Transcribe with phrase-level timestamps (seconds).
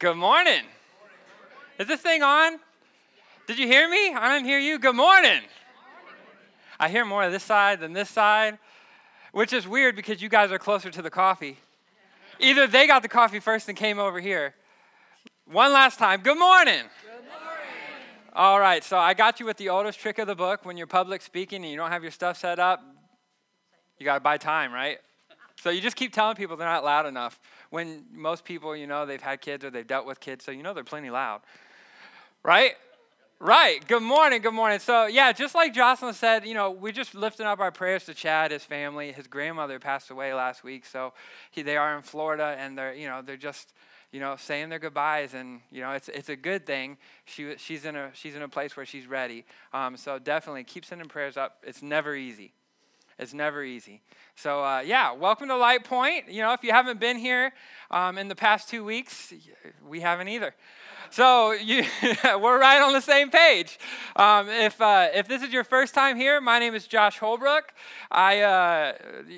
[0.00, 0.62] Good morning.
[1.78, 2.58] Is this thing on?
[3.46, 4.14] Did you hear me?
[4.14, 4.78] I didn't hear you.
[4.78, 5.42] Good morning.
[6.78, 8.58] I hear more of this side than this side,
[9.32, 11.58] which is weird because you guys are closer to the coffee.
[12.38, 14.54] Either they got the coffee first and came over here.
[15.44, 16.22] One last time.
[16.22, 16.84] Good morning.
[17.02, 18.24] Good morning.
[18.32, 20.64] All right, so I got you with the oldest trick of the book.
[20.64, 22.82] When you're public speaking and you don't have your stuff set up,
[23.98, 24.96] you got to buy time, right?
[25.60, 27.38] So you just keep telling people they're not loud enough.
[27.70, 30.62] When most people, you know, they've had kids or they've dealt with kids, so you
[30.62, 31.40] know they're plenty loud.
[32.42, 32.72] Right?
[33.42, 33.86] Right.
[33.88, 34.42] Good morning.
[34.42, 34.80] Good morning.
[34.80, 38.12] So, yeah, just like Jocelyn said, you know, we're just lifting up our prayers to
[38.12, 39.12] Chad, his family.
[39.12, 41.14] His grandmother passed away last week, so
[41.50, 43.72] he, they are in Florida, and they're, you know, they're just,
[44.12, 46.98] you know, saying their goodbyes, and you know, it's it's a good thing.
[47.24, 49.46] She she's in a she's in a place where she's ready.
[49.72, 51.64] Um, so definitely keep sending prayers up.
[51.66, 52.52] It's never easy.
[53.20, 54.00] It's never easy.
[54.34, 56.30] So, uh, yeah, welcome to Light Point.
[56.30, 57.52] You know, if you haven't been here
[57.90, 59.34] um, in the past two weeks,
[59.86, 60.54] we haven't either.
[61.10, 61.84] So you,
[62.24, 63.78] we're right on the same page.
[64.16, 67.74] Um, if, uh, if this is your first time here, my name is Josh Holbrook.
[68.10, 68.92] I, uh,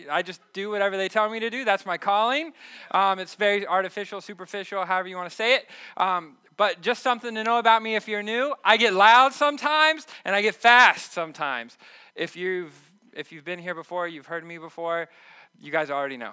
[0.09, 1.64] I just do whatever they tell me to do.
[1.64, 2.53] That's my calling.
[2.92, 5.69] Um, it's very artificial, superficial, however you want to say it.
[5.97, 10.07] Um, but just something to know about me if you're new I get loud sometimes
[10.25, 11.77] and I get fast sometimes.
[12.14, 15.09] If you've if you've been here before, you've heard me before,
[15.61, 16.33] you guys already know.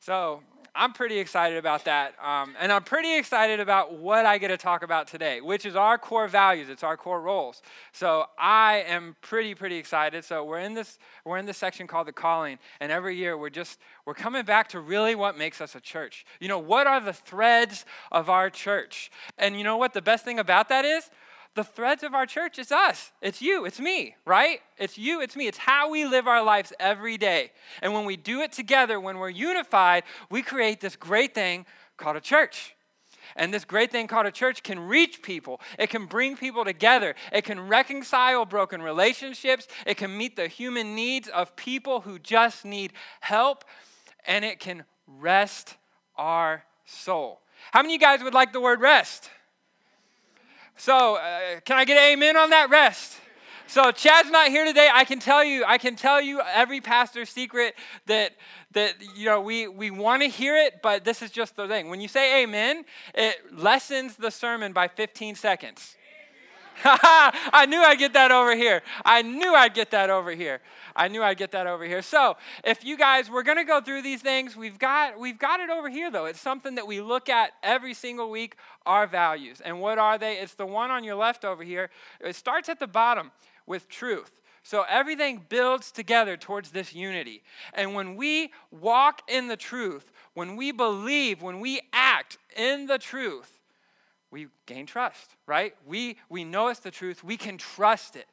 [0.00, 0.42] So
[0.76, 2.14] I'm pretty excited about that.
[2.20, 5.76] Um, and I'm pretty excited about what I get to talk about today, which is
[5.76, 6.68] our core values.
[6.68, 7.62] It's our core roles.
[7.92, 10.24] So I am pretty, pretty excited.
[10.24, 12.58] So we're in this, we're in this section called the calling.
[12.80, 16.26] And every year we're just, we're coming back to really what makes us a church.
[16.40, 19.12] You know, what are the threads of our church?
[19.38, 21.08] And you know what the best thing about that is?
[21.54, 23.12] The threads of our church is us.
[23.22, 24.60] It's you, it's me, right?
[24.76, 25.46] It's you, it's me.
[25.46, 27.52] It's how we live our lives every day.
[27.80, 31.64] And when we do it together, when we're unified, we create this great thing
[31.96, 32.74] called a church.
[33.36, 35.60] And this great thing called a church can reach people.
[35.78, 37.14] It can bring people together.
[37.32, 39.66] It can reconcile broken relationships.
[39.86, 43.64] It can meet the human needs of people who just need help.
[44.26, 45.76] And it can rest
[46.16, 47.40] our soul.
[47.72, 49.30] How many of you guys would like the word rest?
[50.76, 53.20] So, uh, can I get amen on that rest?
[53.66, 54.88] So Chad's not here today.
[54.92, 57.74] I can tell you, I can tell you every pastor's secret
[58.06, 58.32] that
[58.72, 61.88] that you know we we want to hear it, but this is just the thing.
[61.88, 65.96] When you say amen, it lessens the sermon by 15 seconds.
[66.84, 68.82] I knew I'd get that over here.
[69.04, 70.60] I knew I'd get that over here.
[70.96, 72.02] I knew I'd get that over here.
[72.02, 74.56] So, if you guys, we're going to go through these things.
[74.56, 76.26] We've got we've got it over here though.
[76.26, 78.56] It's something that we look at every single week.
[78.86, 80.34] Our values, and what are they?
[80.34, 81.90] It's the one on your left over here.
[82.20, 83.32] It starts at the bottom
[83.66, 84.40] with truth.
[84.62, 87.42] So everything builds together towards this unity.
[87.74, 92.98] And when we walk in the truth, when we believe, when we act in the
[92.98, 93.53] truth,
[94.34, 95.76] we gain trust, right?
[95.86, 98.26] We, we know it's the truth, we can trust it.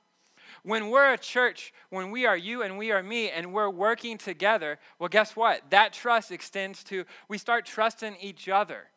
[0.63, 4.17] When we're a church, when we are you and we are me, and we're working
[4.17, 5.61] together, well, guess what?
[5.69, 8.87] That trust extends to, we start trusting each other,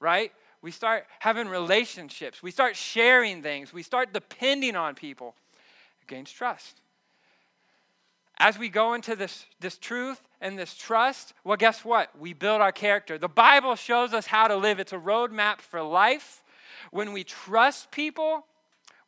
[0.00, 0.32] right?
[0.60, 2.42] We start having relationships.
[2.42, 3.72] We start sharing things.
[3.72, 5.34] We start depending on people.
[6.02, 6.82] It gains trust.
[8.38, 12.18] As we go into this, this truth and this trust, well, guess what?
[12.18, 13.16] We build our character.
[13.16, 16.42] The Bible shows us how to live, it's a roadmap for life.
[16.90, 18.46] When we trust people,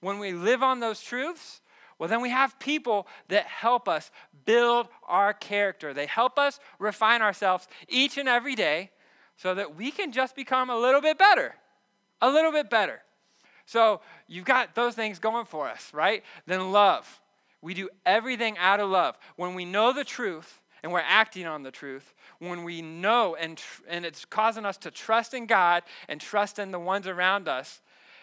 [0.00, 1.60] when we live on those truths,
[1.98, 4.10] well, then we have people that help us
[4.44, 5.94] build our character.
[5.94, 8.90] They help us refine ourselves each and every day
[9.36, 11.54] so that we can just become a little bit better.
[12.20, 13.02] A little bit better.
[13.64, 16.22] So you've got those things going for us, right?
[16.46, 17.20] Then love.
[17.66, 19.18] We do everything out of love.
[19.34, 23.58] When we know the truth and we're acting on the truth, when we know and,
[23.58, 27.48] tr- and it's causing us to trust in God and trust in the ones around
[27.48, 27.80] us,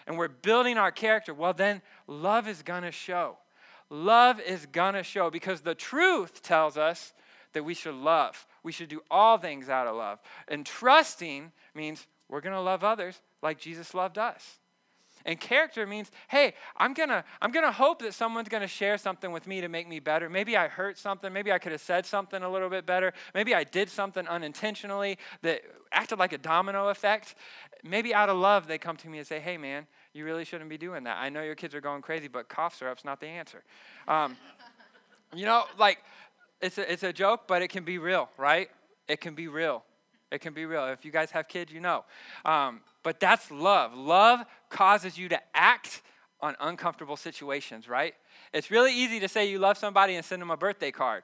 [0.08, 3.36] and we're building our character, well, then love is to show.
[3.90, 7.12] Love is to show because the truth tells us
[7.52, 8.48] that we should love.
[8.64, 10.20] We should do all things out of love.
[10.48, 14.60] And trusting means we're to love others like Jesus loved us.
[15.26, 19.48] And character means, hey, I'm gonna, I'm gonna hope that someone's gonna share something with
[19.48, 20.30] me to make me better.
[20.30, 21.32] Maybe I hurt something.
[21.32, 23.14] Maybe I could have said something a little bit better.
[23.34, 25.62] Maybe I did something unintentionally that
[25.92, 27.36] acted like a domino effect.
[27.84, 30.70] Maybe out of love, they come to me and say, hey, man, you really shouldn't
[30.70, 31.18] be doing that.
[31.18, 33.64] I know your kids are going crazy, but cough syrup's not the answer.
[34.08, 34.36] Um,
[35.36, 36.00] you know, like,
[36.62, 38.70] it's a, it's a joke, but it can be real, right?
[39.08, 39.84] It can be real.
[40.32, 40.86] It can be real.
[40.88, 42.06] If you guys have kids, you know.
[42.44, 43.94] Um, but that's love.
[43.94, 44.40] Love
[44.74, 46.02] causes you to act
[46.42, 48.14] on uncomfortable situations, right?
[48.54, 51.24] It's really easy to say you love somebody and send them a birthday card,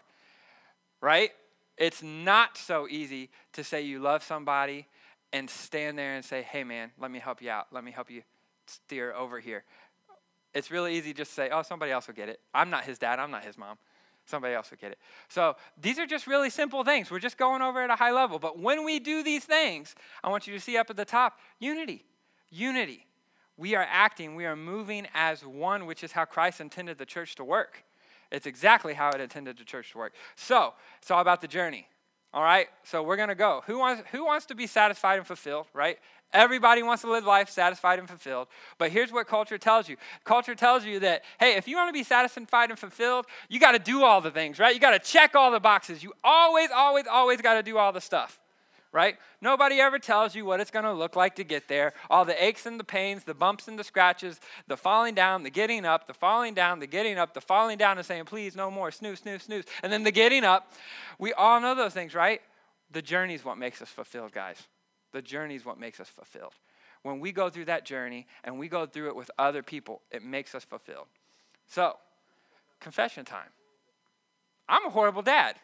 [1.02, 1.32] right?
[1.78, 4.88] It's not so easy to say you love somebody
[5.34, 7.68] and stand there and say, hey, man, let me help you out.
[7.72, 8.22] Let me help you
[8.68, 9.64] steer over here.
[10.54, 12.40] It's really easy just to say, oh, somebody else will get it.
[12.54, 13.78] I'm not his dad, I'm not his mom.
[14.26, 15.00] Somebody else will get it.
[15.28, 17.10] So these are just really simple things.
[17.10, 18.38] We're just going over at a high level.
[18.40, 21.40] But when we do these things, I want you to see up at the top
[21.60, 22.06] unity.
[22.52, 23.06] Unity.
[23.60, 27.36] We are acting, we are moving as one, which is how Christ intended the church
[27.36, 27.84] to work.
[28.32, 30.14] It's exactly how it intended the church to work.
[30.38, 31.86] So it's all about the journey.
[32.34, 32.68] All right?
[32.84, 33.64] So we're going to go.
[33.68, 35.98] Who wants, who wants to be satisfied and fulfilled, right?
[36.32, 38.48] Everybody wants to live life satisfied and fulfilled.
[38.78, 41.94] But here's what culture tells you culture tells you that, hey, if you want to
[41.94, 44.74] be satisfied and fulfilled, you got to do all the things, right?
[44.74, 46.02] You got to check all the boxes.
[46.02, 48.40] You always, always, always got to do all the stuff,
[48.92, 49.18] right?
[49.42, 51.94] Nobody ever tells you what it's going to look like to get there.
[52.10, 55.50] All the aches and the pains, the bumps and the scratches, the falling down, the
[55.50, 58.72] getting up, the falling down, the getting up, the falling down and saying, please, no
[58.72, 59.66] more, snooze, snooze, snooze.
[59.84, 60.72] And then the getting up.
[61.20, 62.42] We all know those things, right?
[62.92, 64.64] The journey is what makes us fulfilled, guys.
[65.12, 66.54] The journey is what makes us fulfilled.
[67.04, 70.24] When we go through that journey and we go through it with other people, it
[70.24, 71.08] makes us fulfilled.
[71.68, 71.98] So,
[72.80, 73.50] confession time.
[74.68, 75.56] I'm a horrible dad.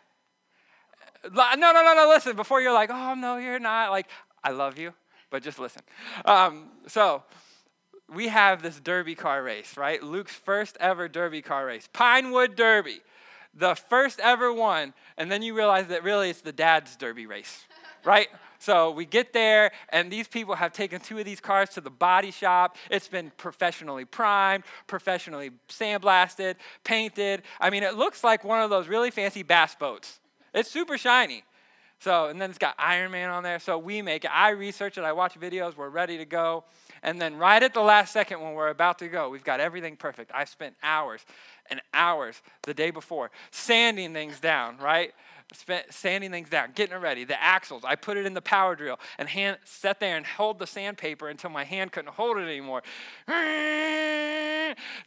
[1.33, 3.91] No, no, no, no, listen, before you're like, oh, no, you're not.
[3.91, 4.07] Like,
[4.43, 4.93] I love you,
[5.29, 5.81] but just listen.
[6.25, 7.23] Um, so,
[8.13, 10.01] we have this derby car race, right?
[10.01, 12.99] Luke's first ever derby car race, Pinewood Derby,
[13.53, 14.93] the first ever one.
[15.17, 17.65] And then you realize that really it's the dad's derby race,
[18.05, 18.27] right?
[18.59, 21.89] So we get there, and these people have taken two of these cars to the
[21.89, 22.77] body shop.
[22.89, 27.43] It's been professionally primed, professionally sandblasted, painted.
[27.59, 30.19] I mean, it looks like one of those really fancy bass boats.
[30.55, 31.43] It's super shiny.
[31.99, 33.59] So, and then it's got Iron Man on there.
[33.59, 34.31] So we make it.
[34.33, 36.63] I research it, I watch videos, we're ready to go.
[37.03, 39.95] And then right at the last second when we're about to go, we've got everything
[39.95, 40.31] perfect.
[40.33, 41.25] I spent hours
[41.69, 45.13] and hours the day before sanding things down, right?
[45.89, 47.23] Sanding things down, getting it ready.
[47.23, 50.57] The axles, I put it in the power drill and hand sat there and held
[50.59, 52.81] the sandpaper until my hand couldn't hold it anymore.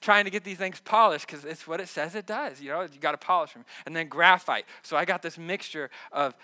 [0.00, 2.60] Trying to get these things polished because it's what it says it does.
[2.60, 3.64] You know, you got to polish them.
[3.84, 4.64] And then graphite.
[4.82, 6.34] So I got this mixture of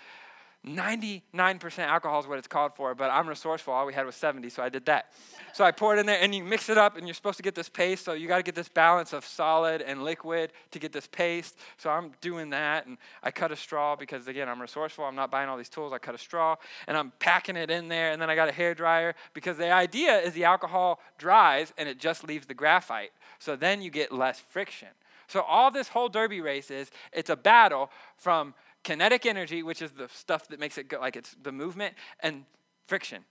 [0.65, 3.73] 99% alcohol is what it's called for, but I'm resourceful.
[3.73, 5.11] All we had was 70, so I did that.
[5.53, 7.43] So I pour it in there, and you mix it up, and you're supposed to
[7.43, 8.03] get this paste.
[8.03, 11.57] So you got to get this balance of solid and liquid to get this paste.
[11.77, 15.05] So I'm doing that, and I cut a straw because, again, I'm resourceful.
[15.05, 15.93] I'm not buying all these tools.
[15.93, 16.55] I cut a straw,
[16.87, 19.71] and I'm packing it in there, and then I got a hair dryer because the
[19.71, 23.11] idea is the alcohol dries, and it just leaves the graphite.
[23.37, 24.89] So then you get less friction.
[25.27, 28.53] So all this whole derby race is it's a battle from
[28.85, 32.45] kinetic energy, which is the stuff that makes it go, like it's the movement, and
[32.87, 33.25] friction.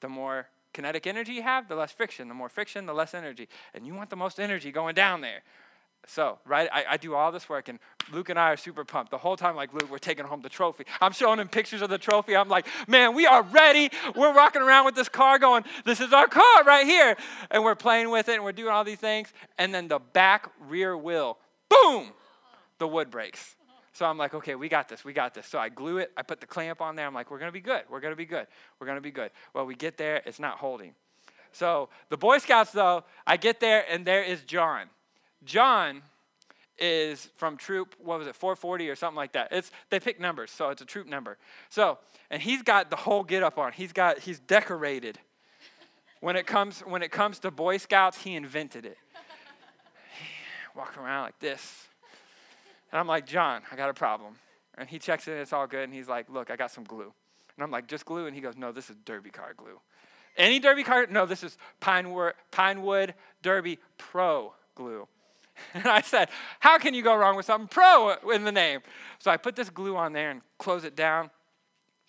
[0.00, 2.28] The more kinetic energy you have, the less friction.
[2.28, 3.48] The more friction, the less energy.
[3.72, 5.42] And you want the most energy going down there.
[6.06, 7.78] So, right, I, I, do all this work, and
[8.12, 9.10] Luke and I are super pumped.
[9.10, 10.84] The whole time, like, Luke, we're taking home the trophy.
[11.00, 12.36] I'm showing him pictures of the trophy.
[12.36, 13.88] I'm like, man, we are ready.
[14.14, 17.16] We're walking around with this car going, this is our car right here.
[17.50, 19.32] And we're playing with it, and we're doing all these things.
[19.56, 21.38] And then the back rear wheel,
[21.70, 22.12] boom,
[22.78, 23.56] the wood breaks.
[23.94, 25.46] So I'm like, okay, we got this, we got this.
[25.46, 27.06] So I glue it, I put the clamp on there.
[27.06, 28.48] I'm like, we're gonna be good, we're gonna be good,
[28.78, 29.30] we're gonna be good.
[29.54, 30.94] Well, we get there, it's not holding.
[31.52, 34.88] So the Boy Scouts, though, I get there and there is John.
[35.44, 36.02] John
[36.76, 39.48] is from troop, what was it, 440 or something like that.
[39.52, 41.38] It's they pick numbers, so it's a troop number.
[41.68, 41.98] So,
[42.30, 43.70] and he's got the whole get up on.
[43.72, 45.20] He's got he's decorated.
[46.20, 48.98] When it comes when it comes to Boy Scouts, he invented it.
[50.74, 51.86] Walk around like this.
[52.94, 54.36] And I'm like, John, I got a problem.
[54.78, 55.82] And he checks it, it's all good.
[55.82, 57.12] And he's like, Look, I got some glue.
[57.56, 58.26] And I'm like, Just glue?
[58.26, 59.80] And he goes, No, this is Derby car glue.
[60.36, 61.08] Any Derby car?
[61.10, 65.08] No, this is Pinewood, Pinewood Derby Pro glue.
[65.74, 66.28] And I said,
[66.60, 68.80] How can you go wrong with something pro in the name?
[69.18, 71.30] So I put this glue on there and close it down.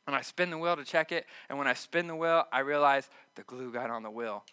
[0.06, 1.26] And I spin the wheel to check it.
[1.50, 4.44] And when I spin the wheel, I realize the glue got on the wheel.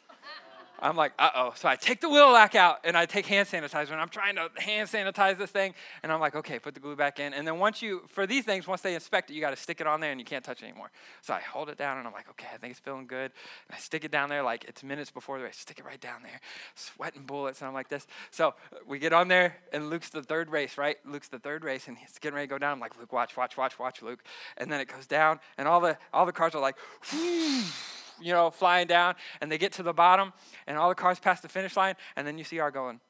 [0.83, 1.53] I'm like, uh oh.
[1.55, 4.35] So I take the wheel lock out and I take hand sanitizer and I'm trying
[4.35, 5.75] to hand sanitize this thing.
[6.03, 7.33] And I'm like, okay, put the glue back in.
[7.33, 9.81] And then once you, for these things, once they inspect it, you got to stick
[9.81, 10.91] it on there and you can't touch it anymore.
[11.21, 13.31] So I hold it down and I'm like, okay, I think it's feeling good.
[13.69, 15.57] And I stick it down there like it's minutes before the race.
[15.57, 16.41] Stick it right down there,
[16.75, 17.61] sweating bullets.
[17.61, 18.09] And I'm like this.
[18.33, 20.97] So we get on there and Luke's the third race, right?
[21.07, 22.73] Luke's the third race and he's getting ready to go down.
[22.73, 24.25] I'm like, Luke, watch, watch, watch, watch, Luke.
[24.57, 26.77] And then it goes down and all the, all the cars are like,
[28.21, 30.33] you know, flying down, and they get to the bottom,
[30.67, 33.01] and all the cars pass the finish line, and then you see our going.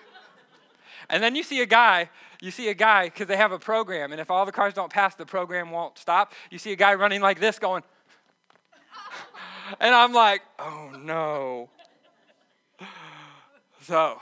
[1.10, 4.12] and then you see a guy, you see a guy, because they have a program,
[4.12, 6.32] and if all the cars don't pass, the program won't stop.
[6.50, 7.82] You see a guy running like this going,
[9.80, 11.70] and I'm like, oh no.
[13.82, 14.20] So,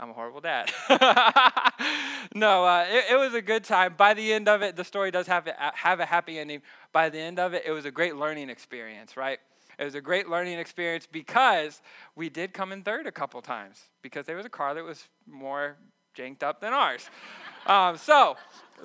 [0.00, 0.72] I'm a horrible dad.
[2.34, 3.94] no, uh, it, it, was a good time.
[3.98, 6.62] By the end of it, the story does have, have a happy ending.
[6.90, 9.38] By the end of it, it was a great learning experience, right?
[9.78, 11.82] It was a great learning experience because
[12.16, 15.06] we did come in third a couple times because there was a car that was
[15.26, 15.76] more
[16.14, 17.10] janked up than ours.
[17.66, 18.36] um, so,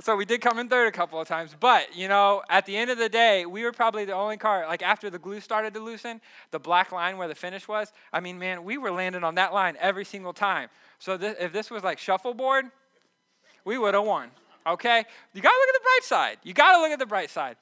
[0.01, 2.75] so we did come in third a couple of times, but you know, at the
[2.75, 4.65] end of the day, we were probably the only car.
[4.67, 6.19] Like after the glue started to loosen,
[6.51, 7.93] the black line where the finish was.
[8.11, 10.69] I mean, man, we were landing on that line every single time.
[10.99, 12.65] So if this was like shuffleboard,
[13.63, 14.29] we would have won.
[14.67, 15.03] Okay?
[15.33, 16.37] You got to look at the bright side.
[16.43, 17.57] You got to look at the bright side.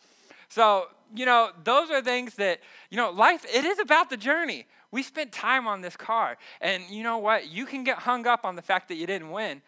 [0.50, 2.60] So, you know, those are things that,
[2.90, 4.66] you know, life, it is about the journey.
[4.92, 6.38] We spent time on this car.
[6.62, 7.52] And you know what?
[7.52, 9.62] You can get hung up on the fact that you didn't win.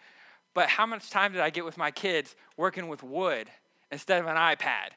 [0.54, 3.50] But how much time did I get with my kids working with wood
[3.92, 4.92] instead of an iPad?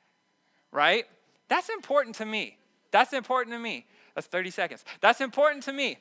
[0.70, 1.06] Right?
[1.48, 2.58] That's important to me.
[2.90, 3.86] That's important to me.
[4.14, 4.84] That's 30 seconds.
[5.00, 5.98] That's important to me.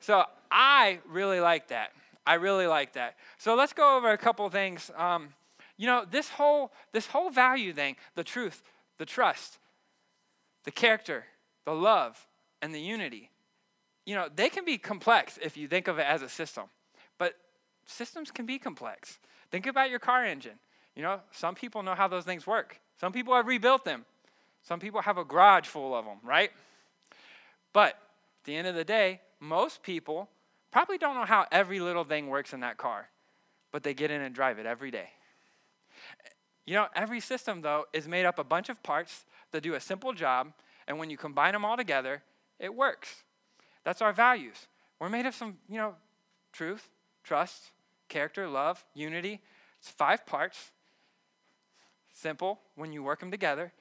[0.00, 1.92] So I really like that.
[2.26, 3.16] I really like that.
[3.38, 4.90] So let's go over a couple things.
[4.96, 5.28] Um,
[5.76, 8.62] you know, this whole this whole value thing, the truth,
[8.98, 9.58] the trust,
[10.64, 11.24] the character,
[11.64, 12.26] the love,
[12.60, 13.30] and the unity.
[14.04, 16.64] You know, they can be complex if you think of it as a system.
[17.18, 17.34] But
[17.86, 19.18] systems can be complex.
[19.50, 20.58] Think about your car engine.
[20.94, 22.80] You know, some people know how those things work.
[23.00, 24.04] Some people have rebuilt them.
[24.62, 26.50] Some people have a garage full of them, right?
[27.72, 30.28] But at the end of the day, most people
[30.76, 33.08] probably don't know how every little thing works in that car,
[33.72, 35.08] but they get in and drive it every day.
[36.66, 39.80] You know, every system, though, is made up a bunch of parts that do a
[39.80, 40.52] simple job,
[40.86, 42.22] and when you combine them all together,
[42.60, 43.22] it works.
[43.84, 44.66] That's our values.
[45.00, 45.94] We're made of some, you know,
[46.52, 46.90] truth,
[47.24, 47.70] trust,
[48.10, 49.40] character, love, unity.
[49.80, 50.72] It's five parts.
[52.12, 52.60] Simple.
[52.74, 53.72] When you work them together,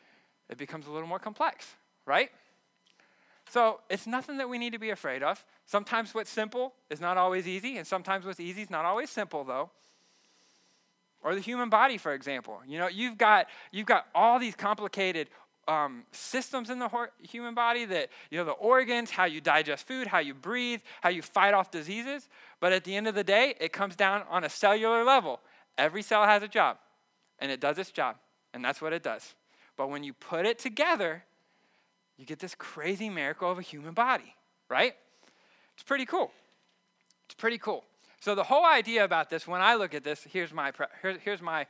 [0.50, 1.74] it becomes a little more complex,
[2.06, 2.32] right?
[3.50, 5.44] So it's nothing that we need to be afraid of.
[5.66, 9.44] Sometimes what's simple is not always easy, and sometimes what's easy is not always simple,
[9.44, 9.72] though.
[11.24, 12.60] Or the human body, for example.
[12.68, 15.28] You know, you've got you've got all these complicated
[15.68, 16.90] um, systems in the
[17.24, 21.10] human body that you know the organs, how you digest food, how you breathe, how
[21.10, 22.30] you fight off diseases.
[22.60, 25.40] But at the end of the day, it comes down on a cellular level.
[25.80, 26.78] Every cell has a job,
[27.40, 28.18] and it does its job,
[28.54, 29.34] and that's what it does.
[29.76, 31.24] But when you put it together,
[32.18, 34.36] you get this crazy miracle of a human body,
[34.70, 34.94] right?
[35.76, 36.32] It's pretty cool.
[37.26, 37.84] It's pretty cool.
[38.20, 41.42] So the whole idea about this, when I look at this, here's my here's, here's
[41.42, 41.68] my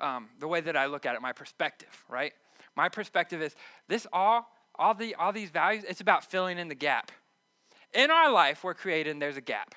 [0.00, 2.32] um, the way that I look at it, my perspective, right?
[2.74, 3.54] My perspective is
[3.88, 5.84] this all all the all these values.
[5.88, 7.12] It's about filling in the gap.
[7.94, 9.74] In our life, we're created, and there's a gap.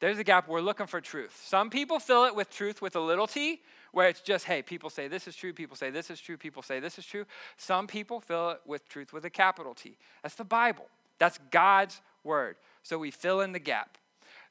[0.00, 0.48] There's a gap.
[0.48, 1.40] We're looking for truth.
[1.44, 4.90] Some people fill it with truth with a little t, where it's just, hey, people
[4.90, 7.24] say this is true, people say this is true, people say this is true.
[7.56, 9.96] Some people fill it with truth with a capital T.
[10.22, 10.86] That's the Bible.
[11.18, 12.56] That's God's word.
[12.82, 13.98] So we fill in the gap.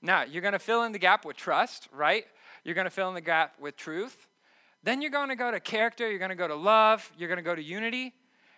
[0.01, 2.25] Now, you're going to fill in the gap with trust, right?
[2.63, 4.27] You're going to fill in the gap with truth.
[4.83, 7.37] Then you're going to go to character, you're going to go to love, you're going
[7.37, 8.13] to go to unity.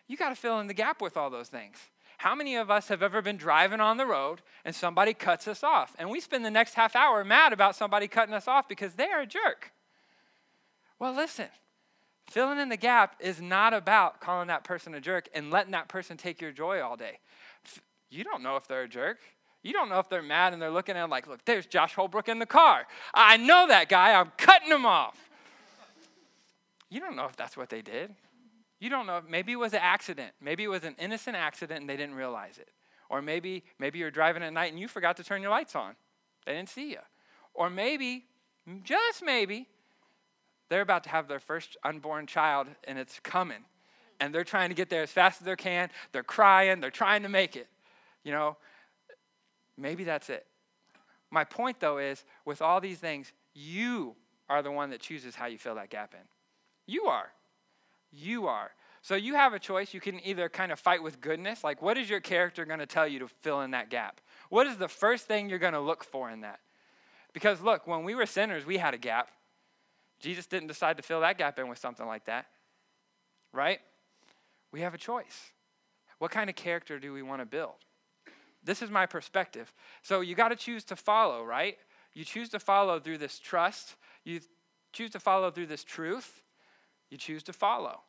[0.07, 1.77] You got to fill in the gap with all those things.
[2.17, 5.63] How many of us have ever been driving on the road and somebody cuts us
[5.63, 5.93] off?
[5.99, 9.09] And we spend the next half hour mad about somebody cutting us off because they
[9.09, 9.73] are a jerk.
[10.99, 11.47] Well, listen,
[12.29, 15.89] filling in the gap is not about calling that person a jerk and letting that
[15.89, 17.19] person take your joy all day.
[18.09, 19.19] You don't know if they're a jerk.
[19.63, 21.93] You don't know if they're mad and they're looking at him like, look, there's Josh
[21.93, 22.85] Holbrook in the car.
[23.13, 24.13] I know that guy.
[24.13, 25.17] I'm cutting him off.
[26.89, 28.13] You don't know if that's what they did.
[28.79, 29.21] You don't know.
[29.27, 30.33] Maybe it was an accident.
[30.41, 32.69] Maybe it was an innocent accident and they didn't realize it.
[33.09, 35.95] Or maybe maybe you're driving at night and you forgot to turn your lights on.
[36.45, 36.99] They didn't see you.
[37.53, 38.25] Or maybe,
[38.83, 39.67] just maybe,
[40.69, 43.63] they're about to have their first unborn child and it's coming.
[44.19, 45.89] And they're trying to get there as fast as they can.
[46.11, 47.67] They're crying, they're trying to make it.
[48.23, 48.57] You know,
[49.77, 50.45] maybe that's it.
[51.31, 54.15] My point though is with all these things, you
[54.49, 56.27] are the one that chooses how you fill that gap in.
[56.85, 57.31] You are.
[58.11, 58.71] You are.
[59.01, 59.93] So you have a choice.
[59.93, 62.85] You can either kind of fight with goodness, like what is your character going to
[62.85, 64.21] tell you to fill in that gap?
[64.49, 66.59] What is the first thing you're going to look for in that?
[67.33, 69.29] Because look, when we were sinners, we had a gap.
[70.19, 72.45] Jesus didn't decide to fill that gap in with something like that,
[73.51, 73.79] right?
[74.71, 75.51] We have a choice.
[76.19, 77.75] What kind of character do we want to build?
[78.63, 79.73] This is my perspective.
[80.01, 81.77] So you got to choose to follow, right?
[82.13, 83.95] You choose to follow through this trust.
[84.23, 84.39] You
[84.91, 86.41] choose to follow through this truth.
[87.09, 88.01] You choose to follow.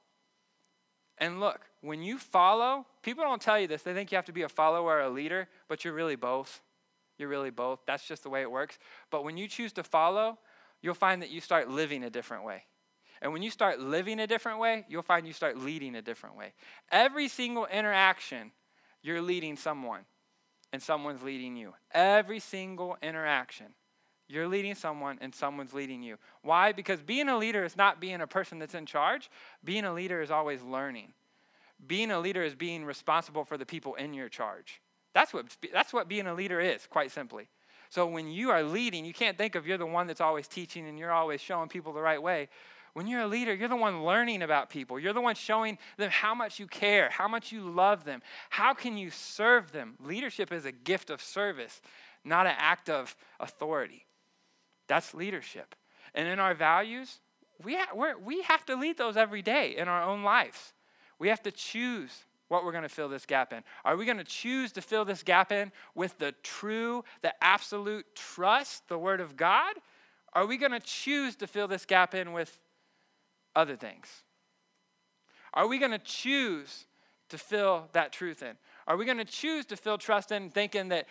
[1.18, 3.82] And look, when you follow, people don't tell you this.
[3.82, 6.60] They think you have to be a follower or a leader, but you're really both.
[7.18, 7.80] You're really both.
[7.86, 8.78] That's just the way it works.
[9.10, 10.38] But when you choose to follow,
[10.82, 12.64] you'll find that you start living a different way.
[13.22, 16.36] And when you start living a different way, you'll find you start leading a different
[16.36, 16.52] way.
[16.90, 18.50] Every single interaction,
[19.02, 20.00] you're leading someone,
[20.74, 21.72] and someone's leading you.
[21.92, 23.66] Every single interaction,
[24.26, 26.16] You're leading someone and someone's leading you.
[26.42, 26.72] Why?
[26.72, 29.30] Because being a leader is not being a person that's in charge.
[29.62, 31.12] Being a leader is always learning.
[31.86, 34.80] Being a leader is being responsible for the people in your charge.
[35.12, 37.46] That's what, that's what being a leader is, quite simply.
[37.88, 40.88] So when you are leading, you can't think of you're the one that's always teaching
[40.88, 42.48] and you're always showing people the right way.
[42.94, 45.00] When you're a leader, you're the one learning about people.
[45.00, 48.22] You're the one showing them how much you care, how much you love them.
[48.50, 49.96] How can you serve them?
[50.00, 51.82] Leadership is a gift of service,
[52.24, 54.06] not an act of authority.
[54.86, 55.74] That's leadership.
[56.14, 57.18] And in our values,
[57.64, 60.72] we, ha- we have to lead those every day in our own lives.
[61.18, 63.64] We have to choose what we're going to fill this gap in.
[63.84, 68.06] Are we going to choose to fill this gap in with the true, the absolute
[68.14, 69.74] trust, the Word of God?
[70.32, 72.60] Are we going to choose to fill this gap in with
[73.54, 74.22] other things?
[75.52, 76.86] Are we going to choose
[77.28, 78.54] to fill that truth in?
[78.86, 81.06] Are we going to choose to fill trust in thinking that,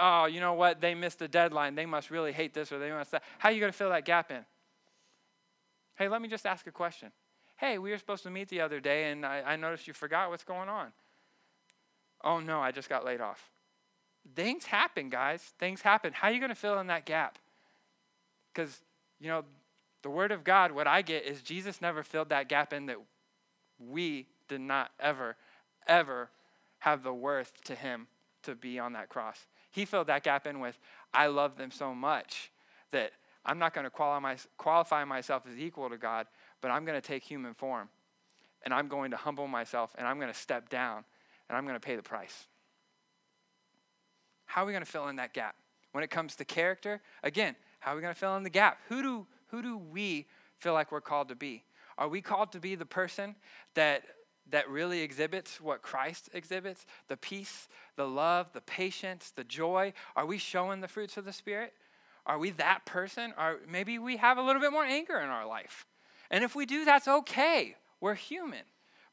[0.00, 1.74] oh, you know what, they missed the deadline.
[1.74, 3.22] They must really hate this or they must that.
[3.38, 4.44] How are you going to fill that gap in?
[5.96, 7.10] Hey, let me just ask a question.
[7.58, 10.30] Hey, we were supposed to meet the other day and I, I noticed you forgot
[10.30, 10.88] what's going on.
[12.24, 13.50] Oh, no, I just got laid off.
[14.34, 15.42] Things happen, guys.
[15.58, 16.12] Things happen.
[16.12, 17.38] How are you going to fill in that gap?
[18.52, 18.80] Because,
[19.20, 19.44] you know,
[20.02, 22.98] the Word of God, what I get is Jesus never filled that gap in that
[23.78, 25.36] we did not ever,
[25.86, 26.30] ever
[26.80, 28.08] have the worth to him
[28.42, 29.46] to be on that cross.
[29.70, 30.78] He filled that gap in with,
[31.14, 32.50] I love them so much
[32.90, 33.12] that
[33.44, 36.26] I'm not going to qualify myself as equal to God,
[36.60, 37.88] but I'm going to take human form.
[38.64, 41.04] And I'm going to humble myself and I'm going to step down
[41.48, 42.46] and I'm going to pay the price.
[44.46, 45.56] How are we going to fill in that gap?
[45.92, 48.78] When it comes to character, again, how are we going to fill in the gap?
[48.88, 50.26] Who do, who do we
[50.58, 51.62] feel like we're called to be?
[51.96, 53.36] Are we called to be the person
[53.74, 54.02] that
[54.50, 59.92] that really exhibits what Christ exhibits the peace, the love, the patience, the joy?
[60.16, 61.74] Are we showing the fruits of the Spirit?
[62.26, 63.32] Are we that person?
[63.38, 65.86] Or maybe we have a little bit more anger in our life.
[66.30, 67.76] And if we do, that's okay.
[68.00, 68.64] We're human.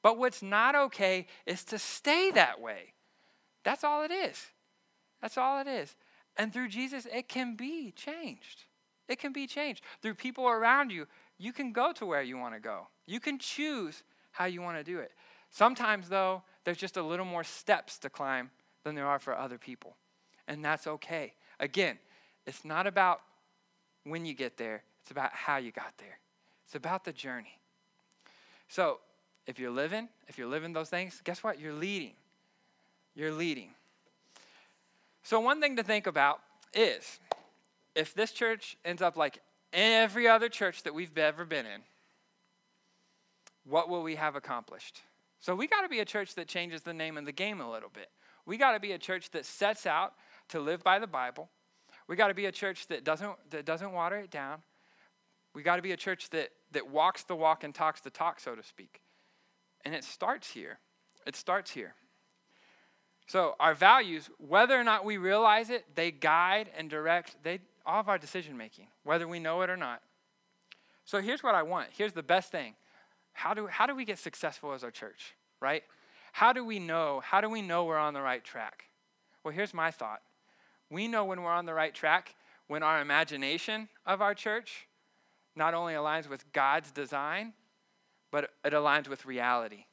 [0.01, 2.93] But what's not okay is to stay that way.
[3.63, 4.47] That's all it is.
[5.21, 5.95] That's all it is.
[6.37, 8.63] And through Jesus, it can be changed.
[9.09, 9.83] It can be changed.
[10.01, 12.87] Through people around you, you can go to where you want to go.
[13.07, 15.11] You can choose how you want to do it.
[15.49, 18.51] Sometimes, though, there's just a little more steps to climb
[18.83, 19.95] than there are for other people.
[20.47, 21.33] And that's okay.
[21.59, 21.97] Again,
[22.45, 23.21] it's not about
[24.03, 26.19] when you get there, it's about how you got there.
[26.65, 27.59] It's about the journey.
[28.67, 28.99] So,
[29.47, 31.59] if you're living, if you're living those things, guess what?
[31.59, 32.13] You're leading.
[33.15, 33.71] You're leading.
[35.23, 36.41] So, one thing to think about
[36.73, 37.19] is
[37.99, 39.39] if this church ends up like
[39.73, 41.81] every other church that we've ever been in,
[43.65, 45.01] what will we have accomplished?
[45.41, 47.69] So we got to be a church that changes the name of the game a
[47.69, 48.09] little bit.
[48.45, 50.13] We got to be a church that sets out
[50.49, 51.49] to live by the Bible.
[52.07, 54.61] We got to be a church that doesn't that doesn't water it down.
[55.53, 58.39] We got to be a church that that walks the walk and talks the talk,
[58.39, 59.01] so to speak.
[59.83, 60.79] And it starts here.
[61.27, 61.95] It starts here.
[63.27, 67.99] So our values, whether or not we realize it, they guide and direct they all
[67.99, 70.01] of our decision making, whether we know it or not.
[71.05, 71.89] So here's what I want.
[71.97, 72.75] Here's the best thing.
[73.33, 75.83] How do, how do we get successful as our church, right?
[76.33, 77.21] How do we know?
[77.23, 78.85] How do we know we're on the right track?
[79.43, 80.21] Well, here's my thought.
[80.89, 82.35] We know when we're on the right track
[82.67, 84.87] when our imagination of our church
[85.55, 87.53] not only aligns with God's design,
[88.31, 89.85] but it aligns with reality.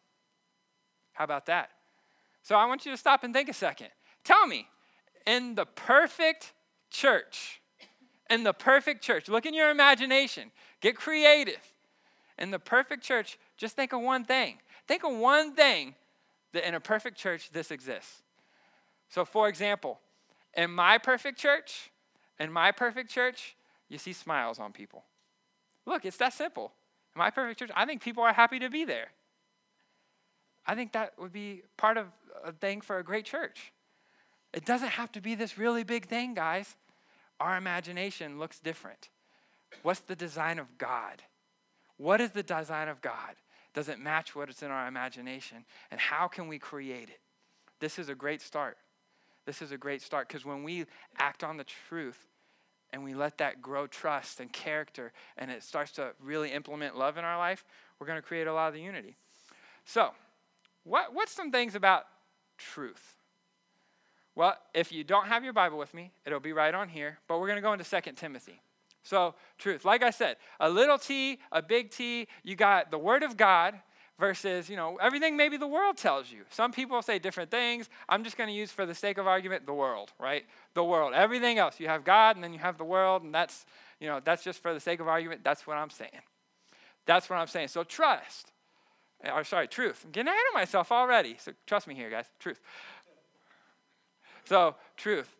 [1.12, 1.70] How about that?
[2.42, 3.88] So I want you to stop and think a second.
[4.22, 4.68] Tell me,
[5.26, 6.52] in the perfect
[6.90, 7.60] church,
[8.30, 11.60] in the perfect church, look in your imagination, get creative
[12.38, 14.58] in the perfect church, just think of one thing.
[14.86, 15.94] Think of one thing
[16.52, 18.22] that in a perfect church this exists.
[19.08, 20.00] So, for example,
[20.54, 21.90] in my perfect church,
[22.38, 23.56] in my perfect church,
[23.88, 25.04] you see smiles on people.
[25.86, 26.72] Look, it's that simple.
[27.14, 29.08] In my perfect church, I think people are happy to be there.
[30.66, 32.06] I think that would be part of
[32.44, 33.72] a thing for a great church.
[34.52, 36.76] It doesn't have to be this really big thing, guys.
[37.40, 39.08] Our imagination looks different.
[39.82, 41.22] What's the design of God?
[41.96, 43.36] What is the design of God?
[43.74, 45.64] Does it match what is in our imagination?
[45.90, 47.20] And how can we create it?
[47.78, 48.78] This is a great start.
[49.44, 50.86] This is a great start because when we
[51.18, 52.26] act on the truth
[52.90, 57.18] and we let that grow trust and character and it starts to really implement love
[57.18, 57.64] in our life,
[57.98, 59.16] we're going to create a lot of the unity.
[59.84, 60.10] So,
[60.84, 62.06] what, what's some things about
[62.58, 63.14] truth?
[64.36, 67.40] Well, if you don't have your Bible with me, it'll be right on here, but
[67.40, 68.60] we're going to go into 2 Timothy.
[69.02, 69.84] So, truth.
[69.84, 73.80] Like I said, a little t, a big T, you got the Word of God,
[74.18, 76.42] versus, you know, everything maybe the world tells you.
[76.50, 77.88] Some people say different things.
[78.08, 80.44] I'm just going to use, for the sake of argument, the world, right?
[80.74, 81.12] The world.
[81.14, 81.78] Everything else.
[81.78, 83.66] You have God and then you have the world, and that's,
[84.00, 85.44] you know, that's just for the sake of argument.
[85.44, 86.10] That's what I'm saying.
[87.04, 87.68] That's what I'm saying.
[87.68, 88.52] So trust.
[89.22, 90.02] Eh, or sorry, truth.
[90.04, 91.36] I'm getting ahead of myself already.
[91.38, 92.26] So trust me here, guys.
[92.38, 92.60] Truth.
[94.46, 95.34] So, truth.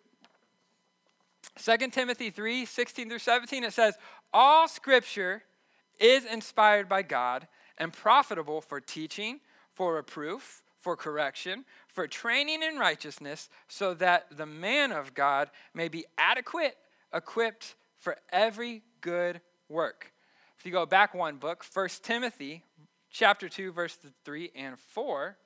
[1.65, 3.97] 2 Timothy 3 16 through 17, it says,
[4.33, 5.43] All scripture
[5.99, 7.47] is inspired by God
[7.79, 9.41] and profitable for teaching,
[9.73, 15.89] for reproof, for correction, for training in righteousness, so that the man of God may
[15.89, 16.77] be adequate,
[17.15, 20.13] equipped for every good work.
[20.59, 22.63] If you go back one book, 1 Timothy
[23.11, 25.37] chapter 2 verse 3 and 4,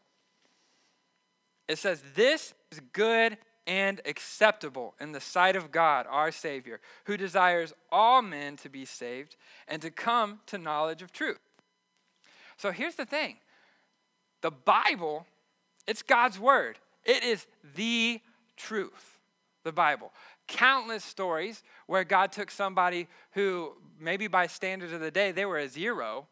[1.69, 7.17] it says this is good and acceptable in the sight of God, our Savior, who
[7.17, 9.37] desires all men to be saved
[9.69, 11.41] and to come to knowledge of truth.
[12.57, 13.37] So here's the thing
[14.41, 15.27] the Bible,
[15.87, 18.21] it's God's word, it is the
[18.57, 19.19] truth.
[19.63, 20.13] The Bible.
[20.49, 25.59] Countless stories where God took somebody who, maybe by standards of the day, they were
[25.59, 26.29] a zero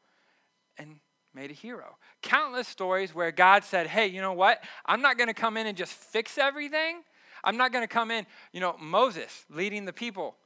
[0.79, 1.01] and
[1.35, 1.97] made a hero.
[2.23, 4.62] Countless stories where God said, Hey, you know what?
[4.87, 7.03] I'm not going to come in and just fix everything.
[7.44, 10.37] I'm not going to come in, you know, Moses leading the people,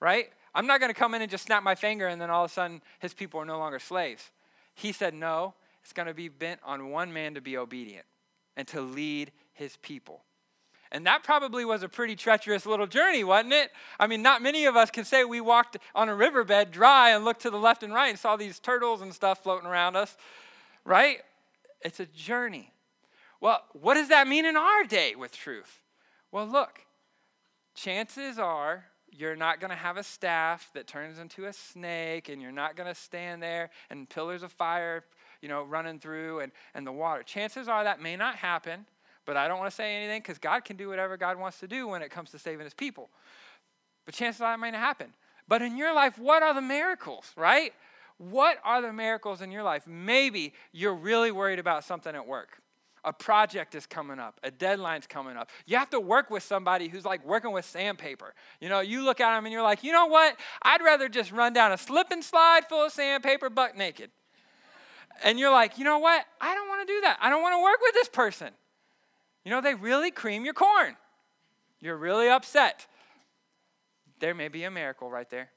[0.00, 0.30] right?
[0.54, 2.50] I'm not going to come in and just snap my finger and then all of
[2.50, 4.30] a sudden his people are no longer slaves.
[4.74, 8.06] He said, No, it's going to be bent on one man to be obedient
[8.56, 10.22] and to lead his people.
[10.90, 13.70] And that probably was a pretty treacherous little journey, wasn't it?
[13.98, 17.24] I mean, not many of us can say we walked on a riverbed dry and
[17.24, 20.14] looked to the left and right and saw these turtles and stuff floating around us,
[20.84, 21.18] right?
[21.80, 22.72] It's a journey.
[23.40, 25.81] Well, what does that mean in our day with truth?
[26.32, 26.80] Well, look,
[27.74, 32.40] chances are you're not going to have a staff that turns into a snake and
[32.40, 35.04] you're not going to stand there and pillars of fire
[35.42, 37.22] you know running through and, and the water.
[37.22, 38.86] Chances are that may not happen
[39.24, 41.68] but i don't want to say anything because god can do whatever god wants to
[41.68, 43.10] do when it comes to saving his people.
[44.06, 45.12] But chances are that might not happen.
[45.46, 47.74] But in your life what are the miracles right?
[48.16, 49.86] What are the miracles in your life?
[49.86, 52.61] Maybe you're really worried about something at work
[53.04, 55.50] a project is coming up, a deadline's coming up.
[55.66, 58.34] You have to work with somebody who's like working with sandpaper.
[58.60, 60.36] You know, you look at them and you're like, you know what?
[60.62, 64.10] I'd rather just run down a slip and slide full of sandpaper buck naked.
[65.24, 66.24] And you're like, you know what?
[66.40, 67.18] I don't want to do that.
[67.20, 68.50] I don't want to work with this person.
[69.44, 70.96] You know, they really cream your corn.
[71.80, 72.86] You're really upset.
[74.20, 75.50] There may be a miracle right there.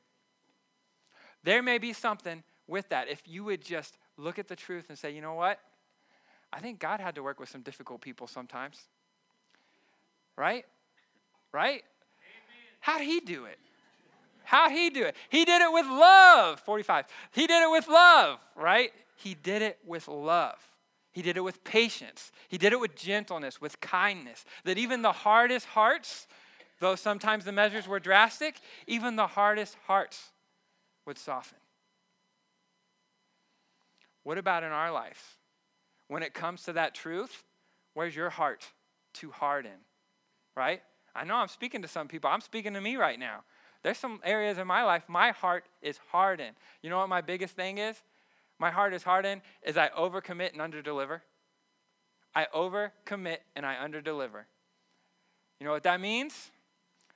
[1.43, 4.97] There may be something with that if you would just look at the truth and
[4.97, 5.60] say, you know what?
[6.55, 8.81] I think God had to work with some difficult people sometimes.
[10.37, 10.65] Right?
[11.51, 11.83] Right?
[12.79, 13.59] How'd he do it?
[14.45, 15.15] How'd he do it?
[15.29, 16.61] He did it with love.
[16.61, 17.05] 45.
[17.31, 18.91] He did it with love, right?
[19.17, 20.55] He did it with love.
[21.11, 22.31] He did it with patience.
[22.47, 24.45] He did it with gentleness, with kindness.
[24.63, 26.27] That even the hardest hearts,
[26.79, 30.31] though sometimes the measures were drastic, even the hardest hearts
[31.05, 31.57] would soften.
[34.23, 35.37] What about in our life?
[36.07, 37.43] When it comes to that truth,
[37.93, 38.65] where's your heart
[39.15, 39.79] to harden?
[40.55, 40.81] Right?
[41.15, 42.29] I know I'm speaking to some people.
[42.29, 43.43] I'm speaking to me right now.
[43.83, 46.55] There's some areas in my life, my heart is hardened.
[46.81, 48.01] You know what my biggest thing is?
[48.57, 51.21] My heart is hardened is I overcommit and underdeliver.
[52.33, 54.45] I overcommit and I underdeliver.
[55.59, 56.51] You know what that means?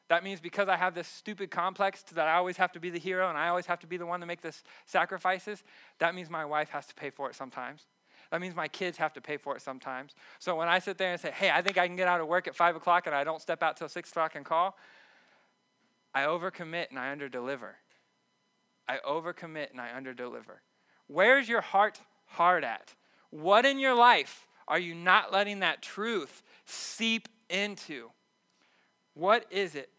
[0.10, 3.00] That means because I have this stupid complex that I always have to be the
[3.00, 5.64] hero and I always have to be the one to make the sacrifices,
[6.00, 7.86] that means my wife has to pay for it sometimes.
[8.32, 10.14] That means my kids have to pay for it sometimes.
[10.38, 12.28] So when I sit there and say, hey, I think I can get out of
[12.28, 14.78] work at 5 o'clock and I don't step out till 6 o'clock and call,
[16.14, 17.74] I overcommit and I underdeliver.
[18.88, 20.60] I overcommit and I underdeliver.
[21.08, 22.94] Where's your heart hard at?
[23.32, 28.10] What in your life are you not letting that truth seep into?
[29.16, 29.90] What is it?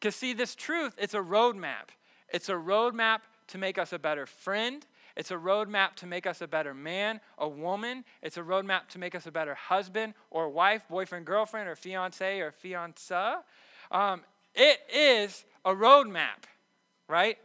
[0.00, 1.90] Because, see, this truth, it's a roadmap.
[2.32, 4.86] It's a roadmap to make us a better friend.
[5.18, 8.04] It's a roadmap to make us a better man, a woman.
[8.22, 12.40] It's a roadmap to make us a better husband or wife, boyfriend, girlfriend, or fiance
[12.40, 13.38] or fiancée.
[13.90, 14.22] Um,
[14.54, 16.44] it is a roadmap,
[17.08, 17.36] right?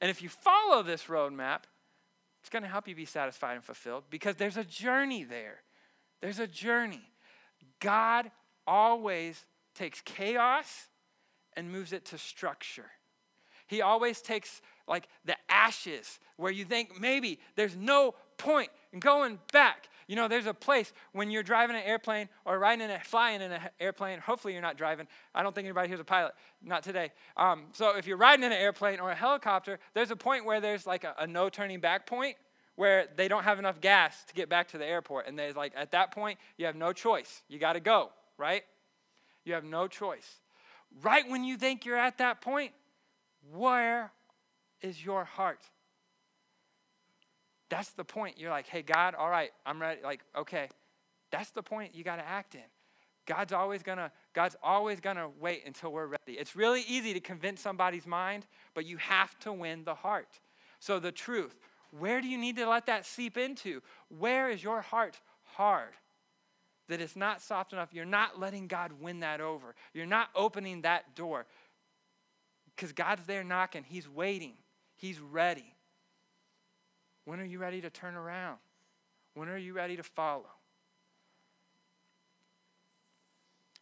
[0.00, 1.60] And if you follow this roadmap,
[2.40, 5.62] it's going to help you be satisfied and fulfilled because there's a journey there.
[6.20, 7.12] There's a journey.
[7.78, 8.32] God
[8.66, 10.88] always takes chaos
[11.56, 12.90] and moves it to structure.
[13.68, 19.38] He always takes like the ashes where you think maybe there's no point in going
[19.52, 19.88] back.
[20.08, 23.40] You know, there's a place when you're driving an airplane or riding in a, flying
[23.40, 24.18] in an airplane.
[24.18, 25.06] Hopefully, you're not driving.
[25.34, 26.32] I don't think anybody here's a pilot.
[26.62, 27.12] Not today.
[27.36, 30.60] Um, so, if you're riding in an airplane or a helicopter, there's a point where
[30.60, 32.36] there's like a, a no turning back point
[32.74, 35.28] where they don't have enough gas to get back to the airport.
[35.28, 37.42] And there's like, at that point, you have no choice.
[37.46, 38.62] You got to go, right?
[39.44, 40.40] You have no choice.
[41.02, 42.72] Right when you think you're at that point,
[43.52, 44.12] where
[44.82, 45.60] is your heart?
[47.68, 48.38] That's the point.
[48.38, 50.02] You're like, hey, God, all right, I'm ready.
[50.02, 50.68] Like, okay,
[51.30, 52.62] that's the point you got to act in.
[53.26, 56.32] God's always gonna, God's always gonna wait until we're ready.
[56.32, 60.40] It's really easy to convince somebody's mind, but you have to win the heart.
[60.80, 61.56] So the truth,
[61.96, 63.82] where do you need to let that seep into?
[64.18, 65.92] Where is your heart hard?
[66.88, 67.90] That it's not soft enough.
[67.92, 69.76] You're not letting God win that over.
[69.94, 71.46] You're not opening that door.
[72.74, 73.84] Because God's there knocking.
[73.84, 74.54] He's waiting.
[75.00, 75.74] He's ready.
[77.24, 78.58] When are you ready to turn around?
[79.32, 80.50] When are you ready to follow?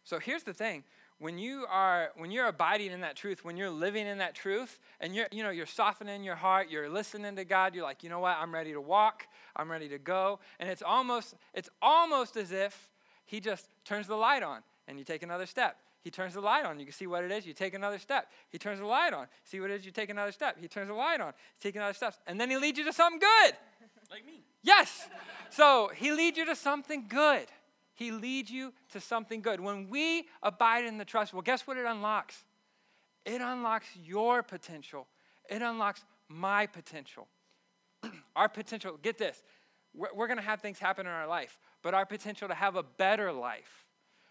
[0.05, 0.85] So here's the thing.
[1.19, 4.79] When you are when you're abiding in that truth, when you're living in that truth,
[5.01, 8.11] and you're you know you're softening your heart, you're listening to God, you're like, you
[8.11, 9.27] know what, I'm ready to walk,
[9.57, 10.39] I'm ready to go.
[10.61, 12.91] And it's almost it's almost as if
[13.25, 15.79] he just turns the light on and you take another step.
[16.01, 16.79] He turns the light on.
[16.79, 17.47] You can see what it is.
[17.47, 18.31] You take another step.
[18.51, 19.27] He turns the light on.
[19.45, 19.87] See what it is.
[19.87, 20.57] You take another step.
[20.61, 21.33] He turns the light on.
[21.61, 22.15] Take another step.
[22.27, 23.55] And then he leads you to something good.
[24.11, 24.43] Like me.
[24.63, 25.07] Yes.
[25.51, 27.47] So he leads you to something good.
[27.93, 29.61] He leads you to something good.
[29.61, 32.45] When we abide in the trust, well, guess what it unlocks?
[33.27, 35.09] It unlocks your potential,
[35.51, 37.29] it unlocks my potential.
[38.37, 39.43] our potential, get this,
[39.95, 42.77] we're, we're going to have things happen in our life, but our potential to have
[42.77, 43.85] a better life.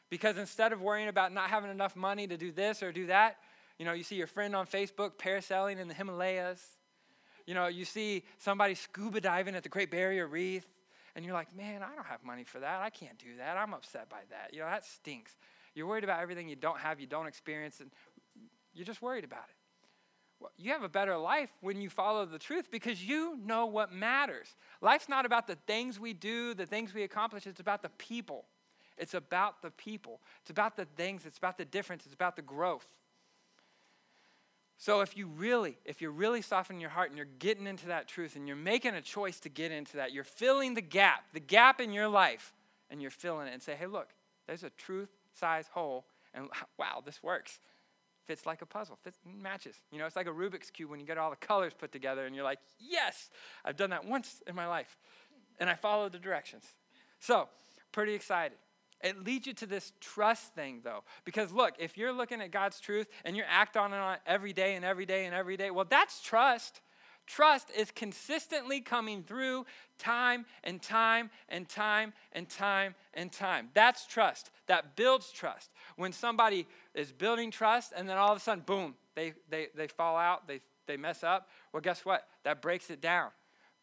[0.09, 3.37] Because instead of worrying about not having enough money to do this or do that,
[3.77, 6.61] you know, you see your friend on Facebook parasailing in the Himalayas.
[7.45, 10.65] You know, you see somebody scuba diving at the Great Barrier Reef
[11.17, 12.81] and you're like, man, I don't have money for that.
[12.81, 13.57] I can't do that.
[13.57, 14.53] I'm upset by that.
[14.53, 15.35] You know, that stinks.
[15.73, 17.89] You're worried about everything you don't have, you don't experience, and
[18.75, 19.55] you're just worried about it.
[20.39, 23.91] Well, you have a better life when you follow the truth because you know what
[23.91, 24.55] matters.
[24.79, 28.45] Life's not about the things we do, the things we accomplish, it's about the people.
[28.97, 30.21] It's about the people.
[30.41, 32.87] It's about the things, it's about the difference, it's about the growth.
[34.79, 38.07] So if you really, if you're really softening your heart and you're getting into that
[38.07, 41.39] truth and you're making a choice to get into that, you're filling the gap, the
[41.39, 42.53] gap in your life,
[42.89, 44.09] and you're filling it and say, hey, look,
[44.45, 47.59] there's a truth size hole, and wow, this works.
[48.25, 49.75] Fits like a puzzle, fits matches.
[49.91, 52.25] You know, it's like a Rubik's Cube when you get all the colors put together
[52.25, 53.29] and you're like, yes,
[53.63, 54.97] I've done that once in my life.
[55.59, 56.65] And I followed the directions.
[57.19, 57.47] So,
[57.93, 58.57] pretty excited.
[59.01, 61.03] It leads you to this trust thing, though.
[61.23, 64.75] Because look, if you're looking at God's truth and you act on it every day
[64.75, 66.81] and every day and every day, well, that's trust.
[67.27, 69.65] Trust is consistently coming through
[69.99, 73.69] time and time and time and time and time.
[73.73, 74.49] That's trust.
[74.67, 75.69] That builds trust.
[75.97, 79.87] When somebody is building trust and then all of a sudden, boom, they, they, they
[79.87, 82.25] fall out, they, they mess up, well, guess what?
[82.43, 83.29] That breaks it down.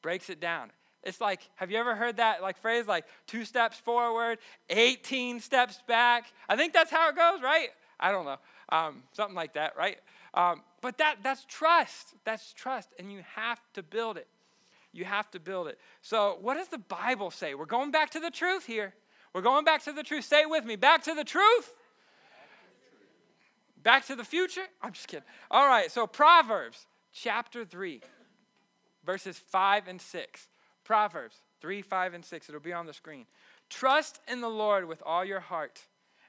[0.00, 0.70] Breaks it down.
[1.04, 4.38] It's like, have you ever heard that like phrase like two steps forward,
[4.70, 6.32] 18 steps back?
[6.48, 7.68] I think that's how it goes, right?
[8.00, 8.38] I don't know.
[8.70, 9.98] Um, something like that, right?
[10.32, 12.14] Um, but that, that's trust.
[12.24, 12.88] That's trust.
[12.98, 14.26] And you have to build it.
[14.92, 15.78] You have to build it.
[16.02, 17.54] So, what does the Bible say?
[17.54, 18.94] We're going back to the truth here.
[19.32, 20.24] We're going back to the truth.
[20.24, 20.76] Say it with me.
[20.76, 21.74] Back to the truth.
[23.82, 24.64] Back to the future?
[24.80, 25.26] I'm just kidding.
[25.50, 28.00] All right, so Proverbs chapter 3,
[29.04, 30.48] verses 5 and 6.
[30.84, 32.48] Proverbs 3, 5, and 6.
[32.48, 33.26] It'll be on the screen.
[33.70, 35.80] Trust in the Lord with all your heart,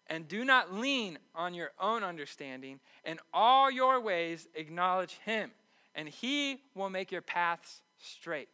[0.07, 2.79] and do not lean on your own understanding.
[3.03, 5.51] In all your ways, acknowledge Him,
[5.93, 8.49] and He will make your paths straight.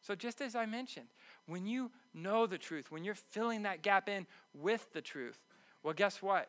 [0.00, 1.06] So, just as I mentioned,
[1.46, 5.38] when you know the truth, when you're filling that gap in with the truth,
[5.82, 6.48] well, guess what?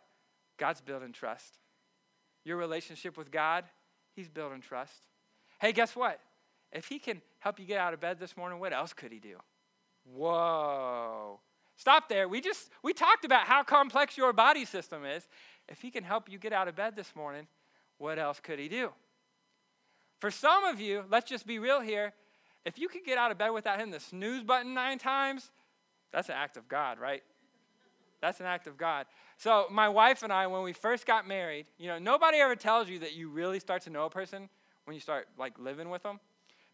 [0.57, 1.57] God's building trust.
[2.43, 3.65] Your relationship with God,
[4.15, 4.93] He's building trust.
[5.59, 6.19] Hey, guess what?
[6.71, 9.19] If He can help you get out of bed this morning, what else could he
[9.19, 9.37] do?
[10.03, 11.39] Whoa.
[11.77, 12.27] Stop there.
[12.27, 15.25] We just we talked about how complex your body system is.
[15.69, 17.47] If he can help you get out of bed this morning,
[17.99, 18.89] what else could he do?
[20.19, 22.11] For some of you, let's just be real here.
[22.65, 25.49] If you could get out of bed without hitting the snooze button nine times,
[26.11, 27.23] that's an act of God, right?
[28.19, 29.05] That's an act of God.
[29.37, 32.89] So, my wife and I, when we first got married, you know, nobody ever tells
[32.89, 34.49] you that you really start to know a person
[34.83, 36.19] when you start like living with them.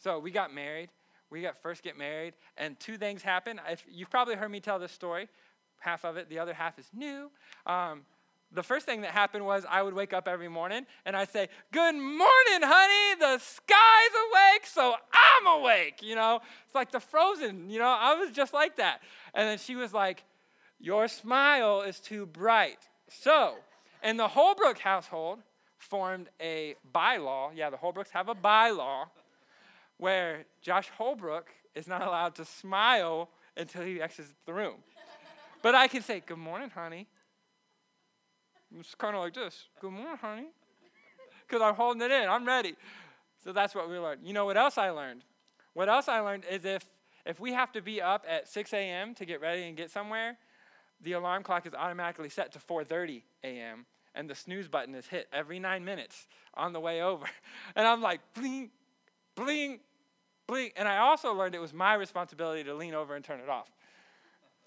[0.04, 0.90] So we got married.
[1.30, 3.60] We got first get married, and two things happened.
[3.68, 5.30] If, you've probably heard me tell this story.
[5.80, 7.32] Half of it, the other half is new.
[7.66, 8.02] Um,
[8.52, 11.48] the first thing that happened was I would wake up every morning and I'd say,
[11.72, 13.20] Good morning, honey.
[13.20, 16.02] The sky's awake, so I'm awake.
[16.04, 19.02] You know, it's like the frozen, you know, I was just like that.
[19.34, 20.24] And then she was like,
[20.80, 22.78] Your smile is too bright.
[23.10, 23.56] So,
[24.04, 25.40] in the Holbrook household,
[25.80, 27.52] formed a bylaw.
[27.56, 29.08] Yeah, the Holbrooks have a bylaw
[30.04, 34.76] where Josh Holbrook is not allowed to smile until he exits the room.
[35.62, 37.08] but I can say, Good morning, honey.
[38.78, 40.48] It's kind of like this Good morning, honey.
[41.48, 42.76] Because I'm holding it in, I'm ready.
[43.46, 44.22] So that's what we learned.
[44.26, 45.24] You know what else I learned?
[45.74, 46.84] What else I learned is if
[47.26, 49.16] if we have to be up at 6 a.m.
[49.16, 50.36] to get ready and get somewhere,
[51.02, 53.86] the alarm clock is automatically set to 4:30 a.m.
[54.14, 57.26] and the snooze button is hit every nine minutes on the way over.
[57.76, 58.72] And I'm like, bling,
[59.36, 59.80] bling,
[60.76, 63.72] And I also learned it was my responsibility to lean over and turn it off.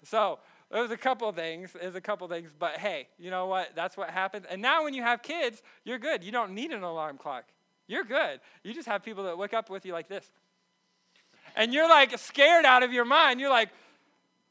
[0.03, 0.39] So
[0.71, 1.71] there was a couple things.
[1.73, 3.75] There's a couple things, but hey, you know what?
[3.75, 4.45] That's what happens.
[4.49, 6.23] And now when you have kids, you're good.
[6.23, 7.45] You don't need an alarm clock.
[7.87, 8.39] You're good.
[8.63, 10.29] You just have people that wake up with you like this
[11.57, 13.39] and you're like scared out of your mind.
[13.39, 13.69] You're like,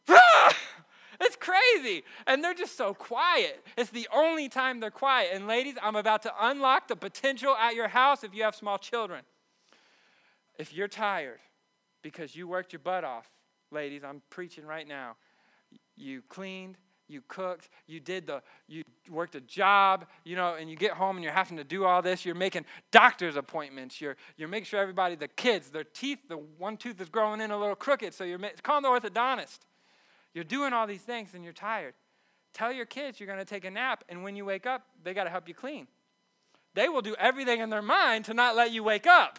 [0.08, 0.56] ah!
[1.20, 2.04] it's crazy.
[2.26, 3.64] And they're just so quiet.
[3.78, 5.30] It's the only time they're quiet.
[5.32, 8.76] And ladies, I'm about to unlock the potential at your house if you have small
[8.76, 9.22] children.
[10.58, 11.38] If you're tired
[12.02, 13.28] because you worked your butt off,
[13.70, 15.16] ladies, I'm preaching right now.
[15.96, 16.76] You cleaned,
[17.08, 21.16] you cooked, you did the, you worked a job, you know, and you get home
[21.16, 22.24] and you're having to do all this.
[22.24, 24.00] You're making doctor's appointments.
[24.00, 27.50] You're, you're making sure everybody, the kids, their teeth, the one tooth is growing in
[27.50, 29.60] a little crooked, so you're calling the orthodontist.
[30.34, 31.94] You're doing all these things and you're tired.
[32.52, 35.14] Tell your kids you're going to take a nap, and when you wake up, they
[35.14, 35.86] got to help you clean.
[36.74, 39.38] They will do everything in their mind to not let you wake up.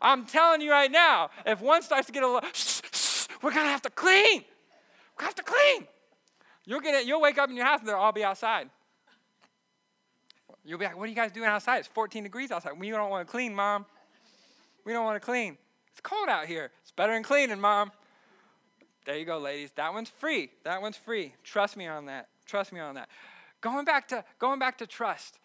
[0.00, 2.48] I'm telling you right now, if one starts to get a little,
[3.42, 4.44] we're going to have to clean.
[5.18, 5.86] We have to clean.
[6.64, 8.70] You'll get it, you'll wake up in your house and they'll all be outside.
[10.64, 11.78] You'll be like, what are you guys doing outside?
[11.78, 12.78] It's 14 degrees outside.
[12.78, 13.86] We don't want to clean, Mom.
[14.84, 15.56] We don't want to clean.
[15.90, 16.70] It's cold out here.
[16.82, 17.92] It's better than cleaning, Mom.
[19.06, 19.72] There you go, ladies.
[19.76, 20.50] That one's free.
[20.64, 21.34] That one's free.
[21.42, 22.28] Trust me on that.
[22.46, 23.08] Trust me on that.
[23.60, 25.38] Going back to going back to trust.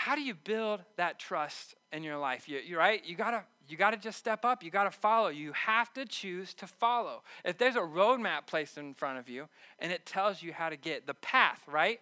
[0.00, 2.48] How do you build that trust in your life?
[2.48, 3.04] You, you right?
[3.04, 4.64] You gotta you got to just step up.
[4.64, 5.28] You got to follow.
[5.28, 7.22] You have to choose to follow.
[7.44, 9.46] If there's a roadmap placed in front of you
[9.78, 12.00] and it tells you how to get the path, right?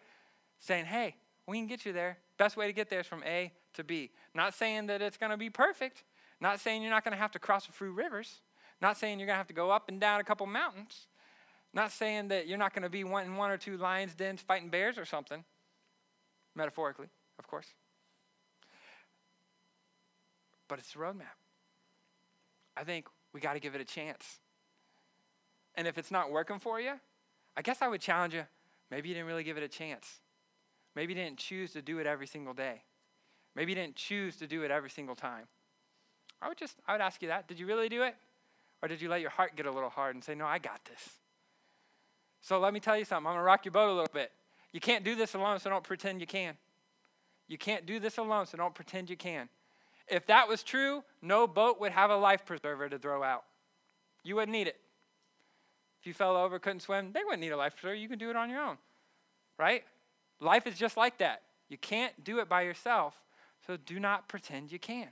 [0.61, 2.19] Saying, hey, we can get you there.
[2.39, 4.11] Best way to get there is from A to B.
[4.33, 6.05] Not saying that it's going to be perfect.
[6.41, 8.41] Not saying you're not going to have to cross a few rivers.
[8.81, 11.09] Not saying you're going to have to go up and down a couple mountains.
[11.75, 14.41] Not saying that you're not going to be one in one or two lions' dens
[14.41, 15.45] fighting bears or something.
[16.55, 17.09] Metaphorically,
[17.39, 17.75] of course.
[20.69, 21.37] But it's a roadmap.
[22.77, 24.39] I think we got to give it a chance.
[25.75, 26.93] And if it's not working for you,
[27.57, 28.45] I guess I would challenge you
[28.91, 30.21] maybe you didn't really give it a chance.
[30.95, 32.83] Maybe you didn't choose to do it every single day.
[33.55, 35.47] Maybe you didn't choose to do it every single time.
[36.41, 37.49] I would just, I would ask you that.
[37.49, 38.15] Did you really do it?
[38.83, 40.85] Or did you let your heart get a little hard and say, no, I got
[40.85, 41.11] this?
[42.41, 43.27] So let me tell you something.
[43.27, 44.31] I'm going to rock your boat a little bit.
[44.73, 46.55] You can't do this alone, so don't pretend you can.
[47.49, 49.49] You can't do this alone, so don't pretend you can.
[50.11, 53.45] If that was true, no boat would have a life preserver to throw out.
[54.23, 54.77] You wouldn't need it.
[56.01, 57.95] If you fell over, couldn't swim, they wouldn't need a life preserver.
[57.95, 58.79] You can do it on your own,
[59.59, 59.85] right?
[60.41, 61.43] Life is just like that.
[61.69, 63.21] You can't do it by yourself,
[63.67, 65.09] so do not pretend you can.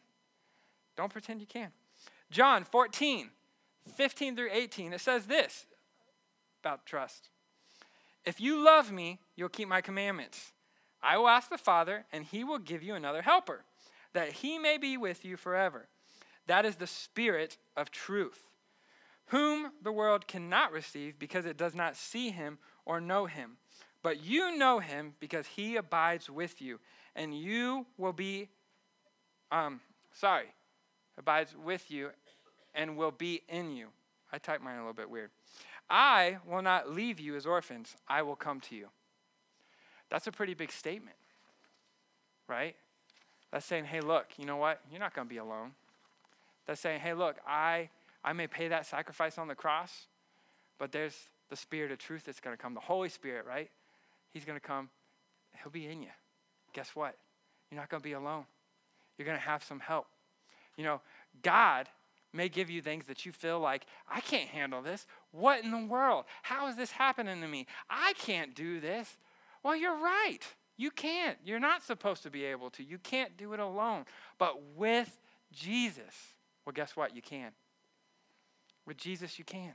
[0.97, 1.73] Don't pretend you can.
[2.31, 3.31] John 14,
[3.95, 5.67] 15 through 18, it says this
[6.63, 7.29] about trust.
[8.25, 10.53] If you love me, you'll keep my commandments.
[11.03, 13.65] I will ask the Father, and he will give you another helper
[14.13, 15.89] that he may be with you forever.
[16.47, 18.47] That is the Spirit of truth,
[19.27, 23.57] whom the world cannot receive because it does not see him or know him.
[24.03, 26.79] But you know him because he abides with you,
[27.17, 28.49] and you will be,
[29.51, 29.81] um,
[30.13, 30.47] sorry,
[31.19, 32.11] abides with you
[32.75, 33.89] and will be in you.
[34.33, 35.31] I typed mine a little bit weird.
[35.89, 38.89] I will not leave you as orphans, I will come to you.
[40.11, 41.17] That's a pretty big statement,
[42.49, 42.77] right?
[43.57, 44.83] That's saying, hey, look, you know what?
[44.91, 45.71] You're not going to be alone.
[46.67, 47.89] That's saying, hey, look, I,
[48.23, 50.09] I may pay that sacrifice on the cross,
[50.79, 51.17] but there's
[51.49, 53.71] the Spirit of truth that's going to come, the Holy Spirit, right?
[54.35, 54.91] He's going to come.
[55.63, 56.11] He'll be in you.
[56.75, 57.17] Guess what?
[57.71, 58.45] You're not going to be alone.
[59.17, 60.07] You're going to have some help.
[60.77, 61.01] You know,
[61.43, 61.89] God
[62.35, 65.07] may give you things that you feel like, I can't handle this.
[65.33, 66.27] What in the world?
[66.43, 67.67] How is this happening to me?
[67.89, 69.17] I can't do this.
[69.63, 70.41] Well, you're right.
[70.77, 71.39] You can't.
[71.45, 72.83] You're not supposed to be able to.
[72.83, 74.05] You can't do it alone.
[74.39, 75.19] But with
[75.53, 76.35] Jesus,
[76.65, 77.15] well, guess what?
[77.15, 77.53] You can.
[78.87, 79.73] With Jesus, you can.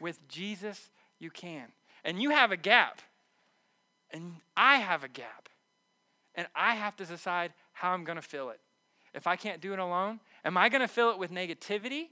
[0.00, 1.66] With Jesus, you can.
[2.04, 3.00] And you have a gap.
[4.10, 5.48] And I have a gap.
[6.34, 8.60] And I have to decide how I'm going to fill it.
[9.14, 12.08] If I can't do it alone, am I going to fill it with negativity?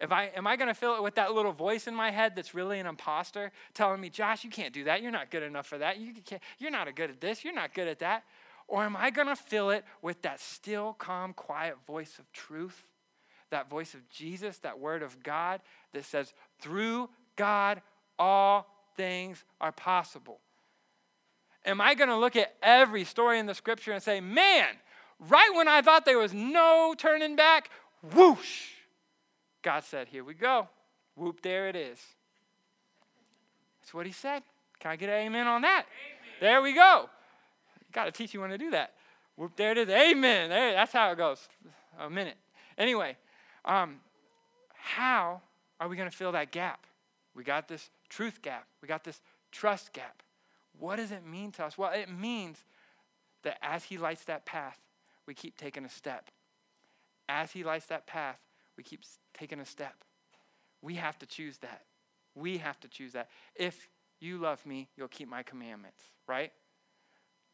[0.00, 2.36] If I, am I going to fill it with that little voice in my head
[2.36, 5.02] that's really an imposter telling me, Josh, you can't do that.
[5.02, 5.98] You're not good enough for that.
[5.98, 7.44] You can't, you're not good at this.
[7.44, 8.24] You're not good at that.
[8.68, 12.84] Or am I going to fill it with that still, calm, quiet voice of truth
[13.50, 15.60] that voice of Jesus, that word of God
[15.92, 17.80] that says, through God,
[18.18, 18.66] all
[18.96, 20.40] things are possible.
[21.64, 24.66] Am I going to look at every story in the scripture and say, man,
[25.18, 27.70] right when I thought there was no turning back,
[28.14, 28.70] whoosh,
[29.66, 30.68] God said, here we go.
[31.16, 31.98] Whoop, there it is.
[33.80, 34.44] That's what he said.
[34.78, 35.86] Can I get an amen on that?
[35.86, 36.36] Amen.
[36.40, 37.10] There we go.
[37.90, 38.92] Got to teach you when to do that.
[39.34, 39.88] Whoop, there it is.
[39.88, 40.50] Amen.
[40.50, 41.48] There, that's how it goes.
[41.98, 42.36] A minute.
[42.78, 43.16] Anyway,
[43.64, 43.96] um,
[44.72, 45.40] how
[45.80, 46.86] are we going to fill that gap?
[47.34, 48.68] We got this truth gap.
[48.80, 50.22] We got this trust gap.
[50.78, 51.76] What does it mean to us?
[51.76, 52.58] Well, it means
[53.42, 54.78] that as He lights that path,
[55.26, 56.30] we keep taking a step.
[57.28, 58.45] As He lights that path,
[58.76, 59.02] we keep
[59.34, 59.94] taking a step.
[60.82, 61.82] We have to choose that.
[62.34, 63.28] We have to choose that.
[63.54, 63.88] If
[64.20, 66.52] you love me, you'll keep my commandments, right?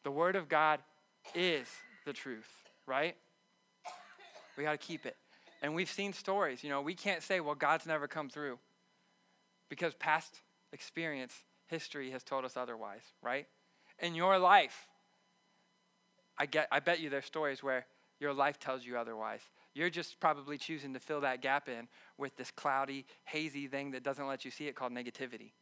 [0.04, 0.80] The Word of God
[1.34, 1.68] is
[2.04, 2.50] the truth,
[2.86, 3.16] right?
[4.56, 5.16] We got to keep it.
[5.62, 6.64] And we've seen stories.
[6.64, 8.58] You know, we can't say, well, God's never come through
[9.68, 10.40] because past
[10.72, 11.32] experience,
[11.68, 13.46] history has told us otherwise, right?
[14.00, 14.88] In your life,
[16.36, 17.86] I, get, I bet you there's stories where
[18.18, 19.40] your life tells you otherwise.
[19.74, 24.02] You're just probably choosing to fill that gap in with this cloudy, hazy thing that
[24.02, 25.52] doesn't let you see it called negativity.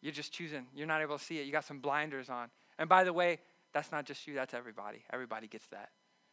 [0.00, 0.66] You're just choosing.
[0.74, 1.46] You're not able to see it.
[1.46, 2.48] You got some blinders on.
[2.78, 3.38] And by the way,
[3.72, 5.04] that's not just you, that's everybody.
[5.12, 5.90] Everybody gets that.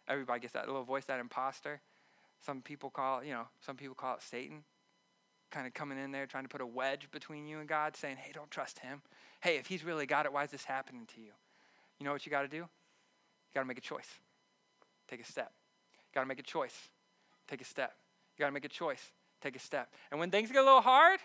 [0.08, 1.82] Everybody gets that little voice, that imposter.
[2.46, 4.64] Some people call you know, some people call it Satan.
[5.52, 8.18] Kind of coming in there trying to put a wedge between you and God, saying,
[8.18, 9.02] hey, don't trust him.
[9.42, 11.32] Hey, if he's really got it, why is this happening to you?
[12.00, 12.58] You know what you got to do?
[12.58, 12.68] You
[13.56, 14.08] got to make a choice.
[15.08, 15.52] Take a step.
[16.14, 16.76] Got to make a choice.
[17.48, 17.94] Take a step.
[18.38, 19.12] You got to make a choice.
[19.42, 19.94] Take a step.
[20.12, 21.20] And when things get a little hard,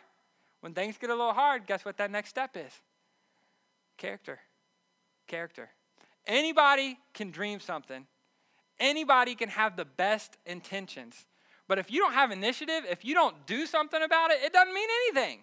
[0.60, 2.72] when things get a little hard, guess what that next step is?
[3.98, 4.38] Character.
[5.26, 5.70] Character.
[6.26, 8.06] Anybody can dream something,
[8.80, 11.26] anybody can have the best intentions.
[11.68, 14.74] But if you don't have initiative, if you don't do something about it, it doesn't
[14.74, 15.42] mean anything.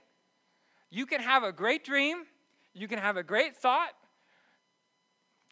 [0.89, 2.23] You can have a great dream,
[2.73, 3.93] you can have a great thought.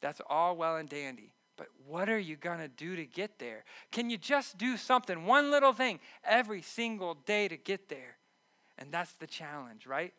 [0.01, 1.31] That's all well and dandy.
[1.59, 3.65] But what are you going to do to get there?
[3.91, 8.15] Can you just do something, one little thing, every single day to get there?
[8.77, 10.13] And that's the challenge, right?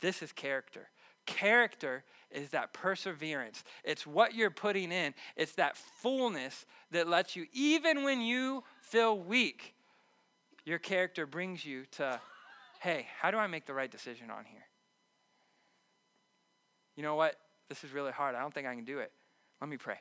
[0.00, 0.88] This is character.
[1.24, 2.02] Character
[2.32, 3.62] is that perseverance.
[3.84, 5.14] It's what you're putting in.
[5.36, 9.76] It's that fullness that lets you, even when you feel weak,
[10.64, 12.20] your character brings you to,
[12.80, 14.66] hey, how do I make the right decision on here?
[16.96, 17.36] You know what?
[17.68, 18.34] This is really hard.
[18.34, 19.12] I don't think I can do it.
[19.60, 19.98] Let me pray.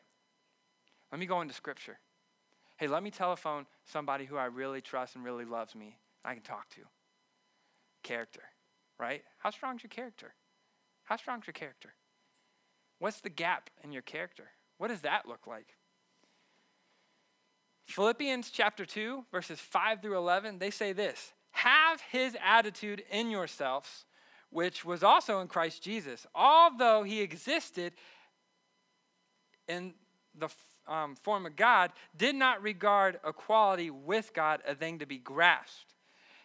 [1.12, 2.00] Let me go into scripture.
[2.78, 5.98] Hey, let me telephone somebody who I really trust and really loves me.
[6.24, 6.82] I can talk to.
[8.04, 8.42] Character,
[9.00, 9.24] right?
[9.40, 10.34] How strong is your character?
[11.04, 11.94] How strong is your character?
[13.00, 14.46] What's the gap in your character?
[14.78, 15.76] What does that look like?
[17.86, 24.06] Philippians chapter 2, verses 5 through 11, they say this Have his attitude in yourselves,
[24.50, 27.94] which was also in Christ Jesus, although he existed
[29.68, 29.94] in
[30.34, 30.50] the
[30.88, 35.94] um, form of God, did not regard equality with God a thing to be grasped.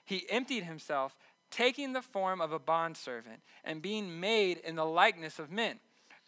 [0.04, 1.16] He emptied himself
[1.50, 5.78] taking the form of a bondservant and being made in the likeness of men.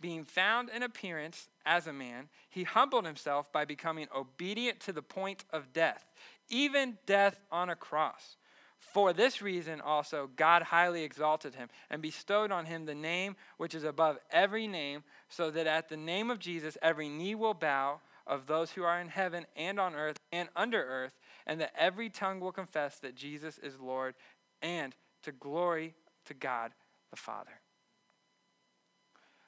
[0.00, 5.02] Being found in appearance as a man, he humbled himself by becoming obedient to the
[5.02, 6.12] point of death,
[6.48, 8.36] even death on a cross.
[8.78, 13.74] For this reason also, God highly exalted him and bestowed on him the name which
[13.74, 18.00] is above every name, so that at the name of Jesus every knee will bow
[18.26, 22.08] of those who are in heaven and on earth and under earth, and that every
[22.08, 24.14] tongue will confess that Jesus is Lord,
[24.62, 25.94] and to glory
[26.26, 26.72] to God
[27.10, 27.60] the Father.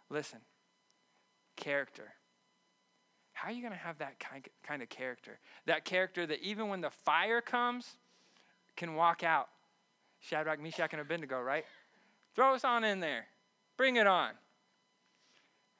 [0.09, 0.41] Listen,
[1.57, 2.15] character.
[3.33, 4.19] How are you going to have that
[4.63, 5.39] kind of character?
[5.67, 7.97] That character that even when the fire comes,
[8.81, 9.49] can walk out.
[10.21, 11.65] Shadrach, Meshach, and Abednego, right?
[12.35, 13.27] Throw us on in there.
[13.77, 14.31] Bring it on.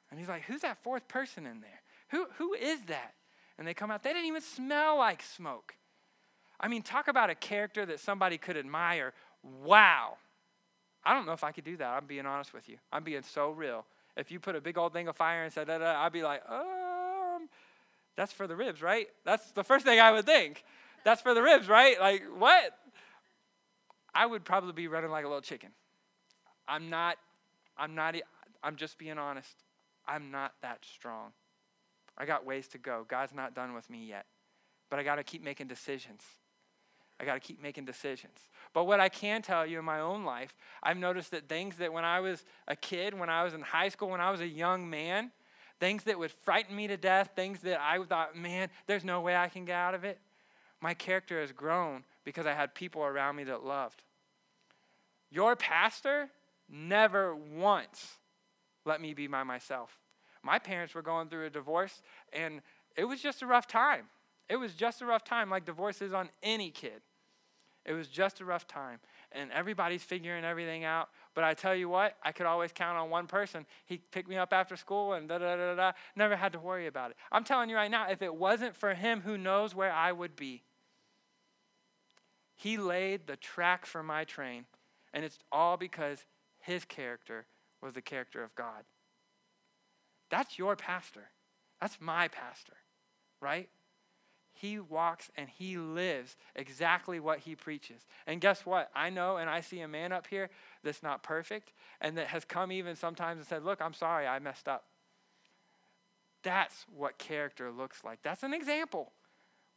[0.09, 1.81] And he's like, Who's that fourth person in there?
[2.09, 3.13] Who, who is that?
[3.57, 4.03] And they come out.
[4.03, 5.75] They didn't even smell like smoke.
[6.59, 9.13] I mean, talk about a character that somebody could admire
[9.63, 10.17] Wow.
[11.03, 11.87] I don't know if I could do that.
[11.87, 12.77] I'm being honest with you.
[12.93, 13.85] I'm being so real.
[14.15, 16.21] If you put a big old thing of fire and said, da, da, I'd be
[16.21, 17.49] like, um,
[18.15, 19.07] that's for the ribs, right?
[19.25, 20.63] That's the first thing I would think.
[21.03, 21.99] That's for the ribs, right?
[21.99, 22.77] Like, what?
[24.13, 25.69] I would probably be running like a little chicken.
[26.67, 27.17] I'm not,
[27.77, 28.15] I'm not,
[28.63, 29.63] I'm just being honest.
[30.07, 31.31] I'm not that strong.
[32.17, 33.05] I got ways to go.
[33.07, 34.25] God's not done with me yet.
[34.89, 36.21] But I got to keep making decisions.
[37.19, 38.37] I got to keep making decisions.
[38.73, 41.93] But what I can tell you in my own life, I've noticed that things that
[41.93, 44.47] when I was a kid, when I was in high school, when I was a
[44.47, 45.31] young man,
[45.79, 49.35] things that would frighten me to death, things that I thought, man, there's no way
[49.35, 50.19] I can get out of it.
[50.81, 54.03] My character has grown because I had people around me that loved.
[55.29, 56.29] Your pastor
[56.67, 58.17] never once
[58.85, 59.99] let me be by myself.
[60.43, 62.01] My parents were going through a divorce,
[62.33, 62.61] and
[62.95, 64.05] it was just a rough time.
[64.49, 67.01] It was just a rough time, like divorce is on any kid.
[67.85, 68.99] It was just a rough time.
[69.31, 71.09] And everybody's figuring everything out.
[71.33, 73.65] But I tell you what, I could always count on one person.
[73.85, 75.91] He picked me up after school and da da da da.
[76.15, 77.17] Never had to worry about it.
[77.31, 80.35] I'm telling you right now, if it wasn't for him, who knows where I would
[80.35, 80.63] be?
[82.61, 84.65] He laid the track for my train.
[85.15, 86.25] And it's all because
[86.59, 87.47] his character
[87.81, 88.83] was the character of God.
[90.29, 91.31] That's your pastor.
[91.81, 92.75] That's my pastor,
[93.41, 93.67] right?
[94.53, 98.05] He walks and he lives exactly what he preaches.
[98.27, 98.91] And guess what?
[98.93, 100.51] I know and I see a man up here
[100.83, 104.37] that's not perfect and that has come even sometimes and said, Look, I'm sorry, I
[104.37, 104.83] messed up.
[106.43, 108.19] That's what character looks like.
[108.21, 109.13] That's an example.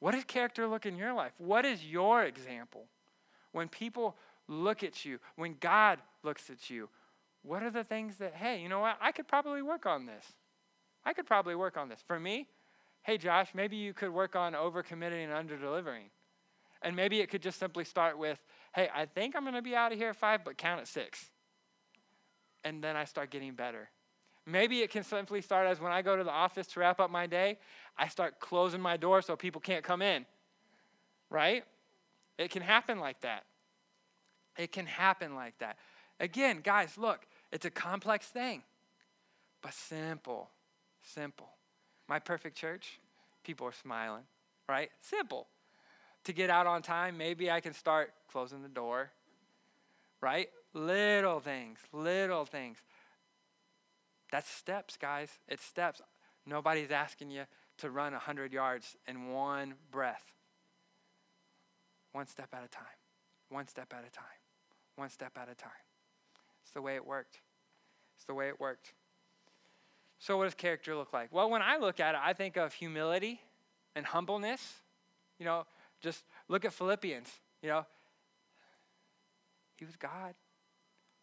[0.05, 1.33] What does character look in your life?
[1.39, 2.85] What is your example?
[3.53, 6.91] When people look at you, when God looks at you,
[7.41, 8.99] what are the things that, hey, you know what?
[9.01, 10.27] I could probably work on this.
[11.07, 12.01] I could probably work on this.
[12.07, 12.49] For me,
[13.05, 16.11] hey, Josh, maybe you could work on overcommitting and under-delivering.
[16.83, 18.45] And maybe it could just simply start with,
[18.75, 20.87] hey, I think I'm going to be out of here at five, but count at
[20.87, 21.31] six.
[22.63, 23.89] And then I start getting better.
[24.47, 27.11] Maybe it can simply start as when I go to the office to wrap up
[27.11, 27.59] my day,
[27.97, 30.27] I start closing my door so people can't come in.
[31.31, 31.65] Right?
[32.39, 33.45] It can happen like that.
[34.57, 35.79] It can happen like that.
[36.21, 38.63] Again, guys, look, it's a complex thing,
[39.63, 40.51] but simple,
[41.03, 41.49] simple.
[42.09, 43.01] My perfect church,
[43.43, 44.25] people are smiling,
[44.69, 44.91] right?
[45.01, 45.47] Simple.
[46.25, 49.11] To get out on time, maybe I can start closing the door,
[50.21, 50.49] right?
[50.73, 52.79] Little things, little things.
[54.35, 55.29] That's steps, guys.
[55.47, 56.01] It's steps.
[56.45, 57.45] Nobody's asking you
[57.79, 60.33] to run 100 yards in one breath.
[62.11, 62.99] One step at a time.
[63.51, 64.27] One step at a time.
[64.97, 65.71] One step at a time.
[66.65, 67.43] It's the way it worked.
[68.17, 68.95] It's the way it worked.
[70.19, 71.33] So, what does character look like?
[71.33, 73.41] Well, when I look at it, I think of humility
[73.95, 74.81] and humbleness.
[75.39, 75.65] You know,
[76.01, 77.29] just look at Philippians.
[77.63, 77.87] You know,
[79.77, 80.35] he was God,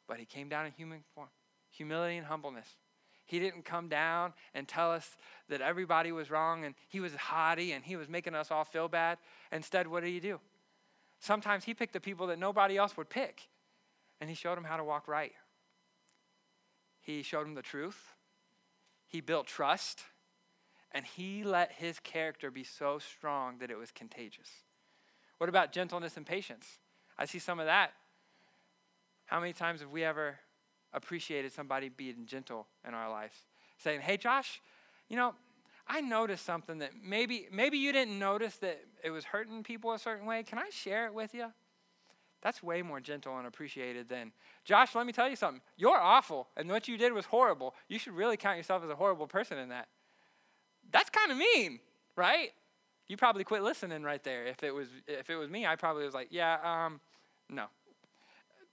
[0.07, 1.27] but he came down in human form.
[1.71, 2.67] Humility and humbleness.
[3.31, 5.15] He didn't come down and tell us
[5.47, 8.89] that everybody was wrong and he was haughty and he was making us all feel
[8.89, 9.19] bad.
[9.53, 10.37] Instead, what did he do?
[11.21, 13.47] Sometimes he picked the people that nobody else would pick
[14.19, 15.31] and he showed them how to walk right.
[16.99, 18.15] He showed them the truth.
[19.07, 20.01] He built trust.
[20.91, 24.49] And he let his character be so strong that it was contagious.
[25.37, 26.79] What about gentleness and patience?
[27.17, 27.93] I see some of that.
[29.27, 30.35] How many times have we ever
[30.93, 33.35] appreciated somebody being gentle in our lives?
[33.77, 34.61] Saying, hey, Josh,
[35.09, 35.33] you know,
[35.87, 39.99] I noticed something that maybe maybe you didn't notice that it was hurting people a
[39.99, 40.43] certain way.
[40.43, 41.51] Can I share it with you?
[42.41, 44.31] That's way more gentle and appreciated than,
[44.63, 45.61] Josh, let me tell you something.
[45.77, 47.75] You're awful, and what you did was horrible.
[47.87, 49.87] You should really count yourself as a horrible person in that.
[50.91, 51.79] That's kind of mean,
[52.15, 52.49] right?
[53.07, 54.45] You probably quit listening right there.
[54.45, 56.99] If it was if it was me, I probably was like, yeah, um,
[57.49, 57.65] no.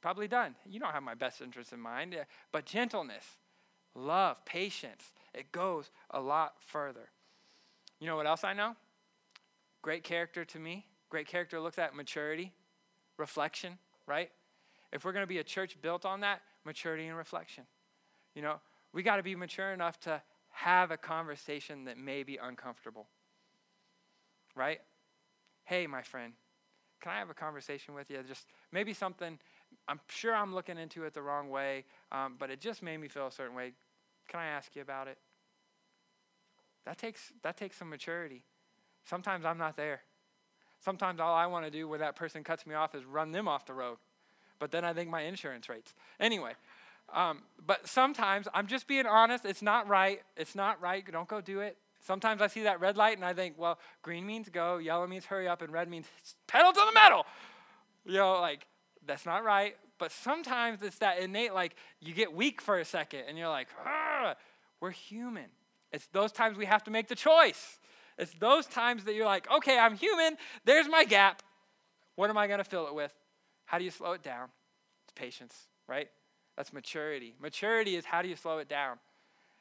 [0.01, 0.55] Probably done.
[0.69, 2.15] You don't have my best interest in mind.
[2.15, 3.25] Eh, but gentleness,
[3.95, 7.11] love, patience, it goes a lot further.
[8.01, 8.77] You know what else I know?
[9.83, 10.87] Great character to me.
[11.11, 12.53] Great character looks at maturity
[13.17, 14.31] reflection, right?
[14.93, 17.65] If we're going to be a church built on that, maturity and reflection.
[18.35, 18.61] You know,
[18.93, 23.09] we got to be mature enough to have a conversation that may be uncomfortable,
[24.55, 24.81] right?
[25.65, 26.33] Hey, my friend,
[27.01, 28.19] can I have a conversation with you?
[28.27, 29.39] Just maybe something,
[29.89, 33.09] I'm sure I'm looking into it the wrong way, um, but it just made me
[33.09, 33.73] feel a certain way.
[34.29, 35.19] Can I ask you about it?
[36.85, 38.45] That takes, that takes some maturity.
[39.05, 40.03] Sometimes I'm not there.
[40.81, 43.49] Sometimes all I want to do when that person cuts me off is run them
[43.49, 43.99] off the road.
[44.59, 45.95] But then I think my insurance rates.
[46.21, 46.53] Anyway,
[47.15, 49.45] um, but sometimes I'm just being honest.
[49.45, 50.21] It's not right.
[50.37, 51.05] It's not right.
[51.11, 51.77] Don't go do it.
[52.01, 55.25] Sometimes I see that red light and I think, well, green means go, yellow means
[55.25, 56.07] hurry up, and red means
[56.47, 57.27] pedal to the metal.
[58.05, 58.67] You know, like,
[59.09, 59.75] that's not right.
[59.99, 63.67] But sometimes it's that innate, like, you get weak for a second and you're like,
[64.81, 65.47] we're human.
[65.93, 67.79] It's those times we have to make the choice.
[68.17, 70.37] It's those times that you're like, okay, I'm human.
[70.65, 71.43] There's my gap.
[72.15, 73.13] What am I going to fill it with?
[73.65, 74.49] How do you slow it down?
[75.05, 76.09] It's patience, right?
[76.57, 77.35] That's maturity.
[77.41, 78.99] Maturity is how do you slow it down?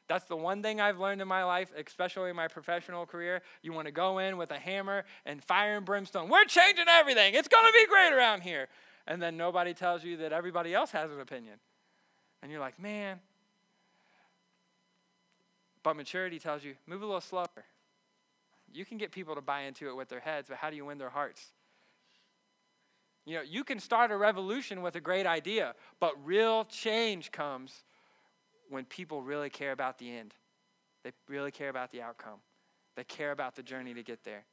[0.08, 3.42] That's the one thing I've learned in my life, especially in my professional career.
[3.62, 6.28] You want to go in with a hammer and fire and brimstone.
[6.28, 7.34] We're changing everything.
[7.34, 8.68] It's going to be great around here.
[9.08, 11.54] And then nobody tells you that everybody else has an opinion.
[12.42, 13.18] And you're like, man.
[15.82, 17.46] But maturity tells you, move a little slower
[18.70, 20.84] You can get people to buy into it with their heads, but how do you
[20.84, 21.52] win their hearts?
[23.24, 27.84] You know, you can start a revolution with a great idea, but real change comes
[28.68, 30.34] when people really care about the end.
[31.02, 32.40] They really care about the outcome.
[32.94, 34.44] They care about the journey to get there.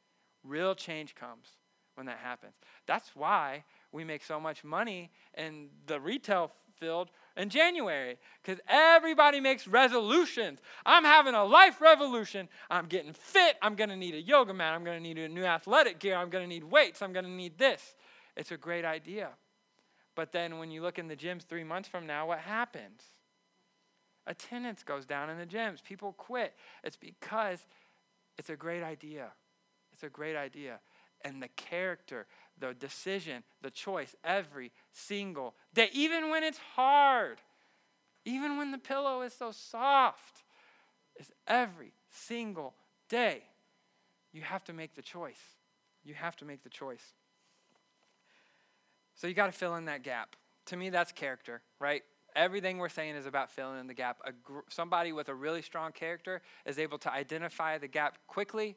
[0.45, 1.47] Real change comes
[1.95, 2.53] when that happens.
[2.85, 3.63] That's why
[3.95, 10.59] we make so much money in the retail field in January because everybody makes resolutions.
[10.85, 12.49] I'm having a life revolution.
[12.69, 13.55] I'm getting fit.
[13.61, 14.73] I'm going to need a yoga mat.
[14.73, 16.17] I'm going to need a new athletic gear.
[16.17, 17.01] I'm going to need weights.
[17.01, 17.95] I'm going to need this.
[18.35, 19.29] It's a great idea.
[20.13, 23.01] But then when you look in the gyms three months from now, what happens?
[24.27, 25.83] Attendance goes down in the gyms.
[25.83, 26.53] People quit.
[26.83, 27.59] It's because
[28.37, 29.31] it's a great idea.
[29.93, 30.79] It's a great idea.
[31.23, 32.27] And the character,
[32.59, 37.41] the decision, the choice every single day, even when it's hard,
[38.23, 40.43] even when the pillow is so soft,
[41.19, 42.73] is every single
[43.09, 43.43] day.
[44.33, 45.39] You have to make the choice.
[46.03, 47.13] You have to make the choice.
[49.15, 50.35] So you got to fill in that gap.
[50.67, 52.03] To me, that's character, right?
[52.35, 54.17] Everything we're saying is about filling in the gap.
[54.43, 58.75] Gr- somebody with a really strong character is able to identify the gap quickly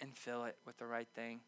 [0.00, 1.40] and fill it with the right thing.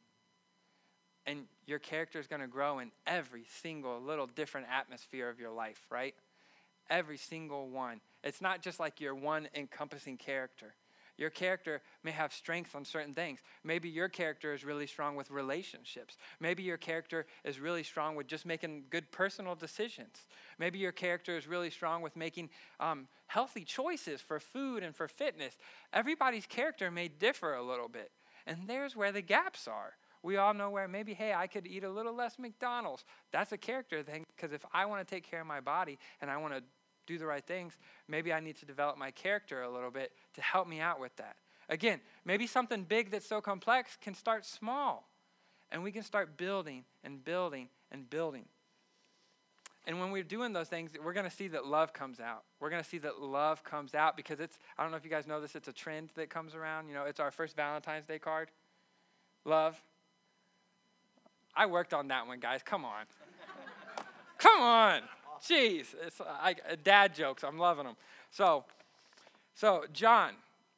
[1.29, 5.51] And your character is going to grow in every single little different atmosphere of your
[5.51, 6.15] life, right?
[6.89, 8.01] Every single one.
[8.25, 10.75] It's not just like your one encompassing character.
[11.19, 13.41] Your character may have strength on certain things.
[13.63, 16.17] Maybe your character is really strong with relationships.
[16.41, 20.25] Maybe your character is really strong with just making good personal decisions.
[20.59, 22.49] Maybe your character is really strong with making
[22.81, 25.59] um, healthy choices for food and for fitness.
[25.93, 28.13] Everybody's character may differ a little bit.
[28.47, 29.93] And there's where the gaps are.
[30.23, 33.05] We all know where maybe, hey, I could eat a little less McDonald's.
[33.33, 36.31] That's a character thing because if I want to take care of my body and
[36.31, 36.63] I want to
[37.07, 40.43] do the right things, maybe I need to develop my character a little bit to
[40.43, 41.37] help me out with that.
[41.69, 45.09] Again, maybe something big that's so complex can start small.
[45.71, 48.47] And we can start building and building and building.
[49.87, 52.45] And when we're doing those things, we're going to see that love comes out.
[52.61, 55.11] We're going to see that love comes out because it's, I don't know if you
[55.11, 56.89] guys know this, it's a trend that comes around.
[56.89, 58.51] You know, it's our first Valentine's Day card.
[59.45, 59.83] Love.
[61.55, 62.61] I worked on that one, guys.
[62.65, 63.05] Come on.
[64.39, 65.01] Come on.
[65.43, 66.21] Jeez, it's
[66.85, 67.45] dad jokes.
[67.45, 67.97] I'm loving them.
[68.31, 68.65] So,
[69.55, 70.33] so John,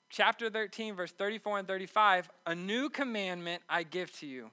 [0.08, 2.28] chapter 13, verse 34 and 35.
[2.46, 4.50] A new commandment I give to you,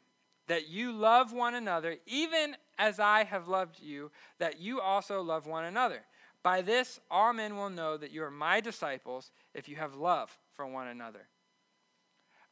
[0.47, 5.45] that you love one another, even as I have loved you, that you also love
[5.45, 6.01] one another.
[6.43, 10.37] By this, all men will know that you are my disciples if you have love
[10.53, 11.27] for one another.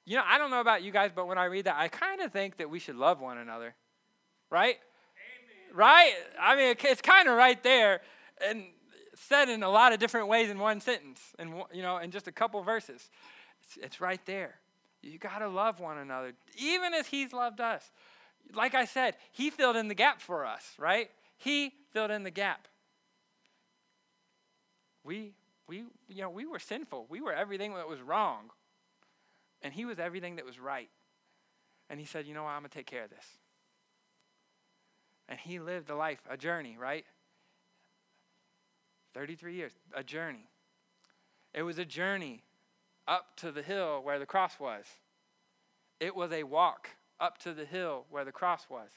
[0.06, 2.22] You know, I don't know about you guys, but when I read that, I kind
[2.22, 3.74] of think that we should love one another,
[4.52, 4.78] right?
[5.74, 6.14] right?
[6.40, 8.02] I mean, it's kind of right there
[8.40, 8.66] and
[9.16, 12.28] said in a lot of different ways in one sentence and you know in just
[12.28, 13.10] a couple verses.
[13.64, 14.56] It's, it's right there.
[15.02, 17.92] You got to love one another, even as He's loved us.
[18.54, 21.10] Like I said, He filled in the gap for us, right?
[21.38, 22.68] He filled in the gap.
[25.04, 25.34] We,
[25.68, 27.06] we, you know, we were sinful.
[27.10, 28.50] We were everything that was wrong,
[29.66, 30.90] and He was everything that was right.
[31.90, 32.52] And He said, "You know what?
[32.52, 33.38] I'm gonna take care of this."
[35.28, 37.06] And he lived a life, a journey, right?
[39.14, 40.50] 33 years, a journey.
[41.54, 42.44] It was a journey
[43.08, 44.86] up to the hill where the cross was.
[46.00, 46.90] It was a walk
[47.20, 48.92] up to the hill where the cross was.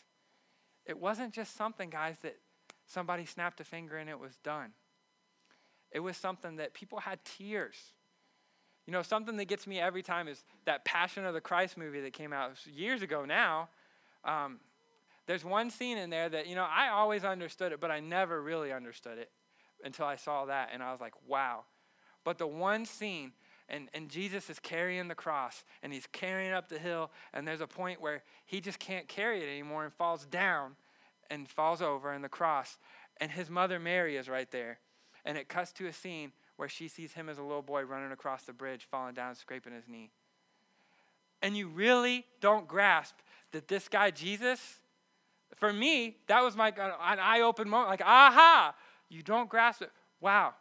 [0.84, 2.36] It wasn't just something, guys, that
[2.84, 4.72] somebody snapped a finger and it was done.
[5.90, 7.94] It was something that people had tears.
[8.88, 12.00] You know, something that gets me every time is that Passion of the Christ movie
[12.00, 13.68] that came out years ago now.
[14.24, 14.60] Um,
[15.26, 18.40] there's one scene in there that, you know, I always understood it, but I never
[18.40, 19.30] really understood it
[19.84, 20.70] until I saw that.
[20.72, 21.64] And I was like, wow.
[22.24, 23.32] But the one scene,
[23.68, 27.46] and, and Jesus is carrying the cross, and he's carrying it up the hill, and
[27.46, 30.76] there's a point where he just can't carry it anymore and falls down
[31.28, 32.78] and falls over in the cross.
[33.18, 34.78] And his mother Mary is right there.
[35.26, 38.10] And it cuts to a scene where she sees him as a little boy running
[38.10, 40.10] across the bridge, falling down, scraping his knee.
[41.40, 43.14] And you really don't grasp
[43.52, 44.80] that this guy, Jesus,
[45.54, 47.90] for me, that was my an eye open moment.
[47.90, 48.74] Like, aha,
[49.08, 49.92] you don't grasp it.
[50.20, 50.54] Wow,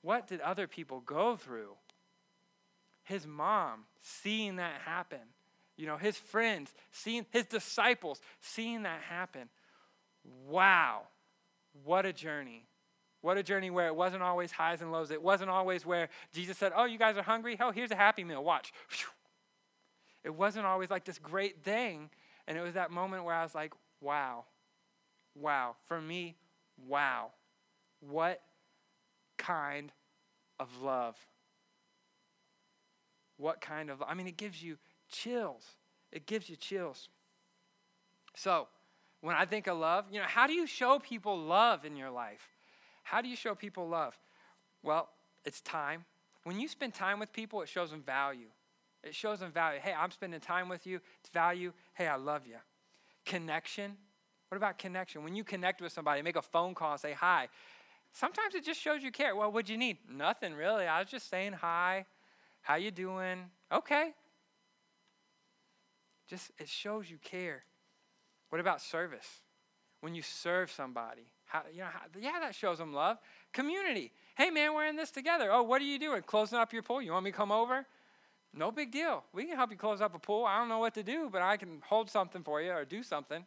[0.00, 1.74] what did other people go through?
[3.04, 5.20] His mom seeing that happen.
[5.76, 9.50] You know, his friends seeing, his disciples seeing that happen.
[10.48, 11.02] Wow,
[11.84, 12.64] what a journey.
[13.26, 15.10] What a journey where it wasn't always highs and lows.
[15.10, 17.56] It wasn't always where Jesus said, Oh, you guys are hungry?
[17.60, 18.44] Oh, here's a happy meal.
[18.44, 18.72] Watch.
[20.22, 22.10] It wasn't always like this great thing.
[22.46, 24.44] And it was that moment where I was like, Wow.
[25.34, 25.74] Wow.
[25.88, 26.36] For me,
[26.86, 27.32] wow.
[27.98, 28.42] What
[29.38, 29.90] kind
[30.60, 31.16] of love?
[33.38, 34.78] What kind of I mean it gives you
[35.10, 35.64] chills.
[36.12, 37.08] It gives you chills.
[38.36, 38.68] So,
[39.20, 42.10] when I think of love, you know, how do you show people love in your
[42.10, 42.55] life?
[43.06, 44.18] How do you show people love?
[44.82, 45.08] Well,
[45.44, 46.04] it's time.
[46.42, 48.48] When you spend time with people, it shows them value.
[49.04, 49.78] It shows them value.
[49.80, 50.98] Hey, I'm spending time with you.
[51.20, 51.72] It's value.
[51.94, 52.56] Hey, I love you.
[53.24, 53.96] Connection.
[54.48, 55.22] What about connection?
[55.22, 57.46] When you connect with somebody, make a phone call and say hi.
[58.10, 59.36] Sometimes it just shows you care.
[59.36, 59.98] Well, what'd you need?
[60.10, 60.86] Nothing really.
[60.86, 62.06] I was just saying hi.
[62.60, 63.38] How you doing?
[63.70, 64.14] Okay.
[66.28, 67.62] Just it shows you care.
[68.48, 69.42] What about service?
[70.00, 71.26] When you serve somebody,
[71.72, 73.18] you know, how, yeah, that shows them love.
[73.52, 74.12] Community.
[74.36, 75.50] Hey, man, we're in this together.
[75.50, 76.22] Oh, what are you doing?
[76.22, 77.00] Closing up your pool?
[77.00, 77.86] You want me to come over?
[78.54, 79.24] No big deal.
[79.32, 80.44] We can help you close up a pool.
[80.44, 83.02] I don't know what to do, but I can hold something for you or do
[83.02, 83.44] something.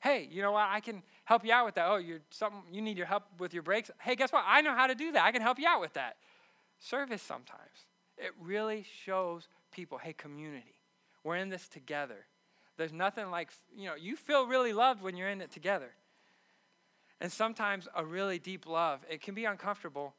[0.00, 0.66] Hey, you know what?
[0.68, 1.86] I can help you out with that.
[1.88, 3.90] Oh, you're something you need your help with your brakes.
[4.00, 4.44] Hey, guess what?
[4.46, 5.24] I know how to do that.
[5.24, 6.16] I can help you out with that.
[6.78, 7.86] Service sometimes.
[8.18, 10.74] It really shows people, hey, community.
[11.24, 12.26] We're in this together.
[12.76, 15.90] There's nothing like, you know, you feel really loved when you're in it together.
[17.22, 20.16] And sometimes a really deep love, it can be uncomfortable,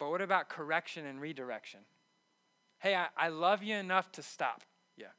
[0.00, 1.78] but what about correction and redirection?
[2.80, 4.64] Hey, I, I love you enough to stop.
[4.96, 5.12] Yeah.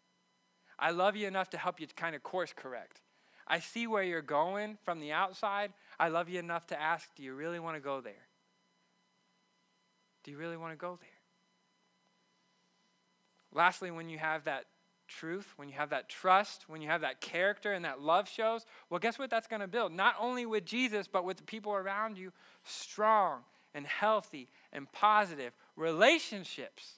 [0.77, 2.99] I love you enough to help you kind of course correct.
[3.47, 5.71] I see where you're going from the outside.
[5.97, 8.27] I love you enough to ask, do you really want to go there?
[10.25, 11.09] Do you really want to go there?
[13.53, 14.65] Lastly, when you have that
[15.12, 18.66] truth, when you have that trust, when you have that character and that love shows,
[18.89, 19.91] well, guess what that's going to build?
[19.91, 22.32] Not only with Jesus, but with the people around you,
[22.64, 23.41] strong
[23.74, 26.93] and healthy and positive relationships.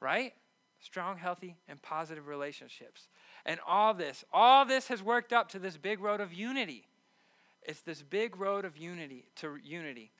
[0.00, 0.34] Right?
[0.80, 3.08] Strong, healthy, and positive relationships.
[3.46, 6.88] And all this, all this has worked up to this big road of unity.
[7.62, 10.10] It's this big road of unity to unity.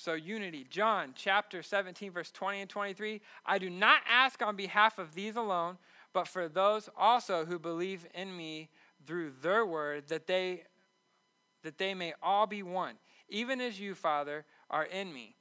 [0.00, 0.64] So, unity.
[0.70, 3.20] John chapter 17, verse 20 and 23.
[3.44, 5.76] I do not ask on behalf of these alone,
[6.12, 8.68] but for those also who believe in me
[9.08, 10.62] through their word, that they,
[11.64, 12.94] that they may all be one,
[13.28, 15.34] even as you, Father, are in me.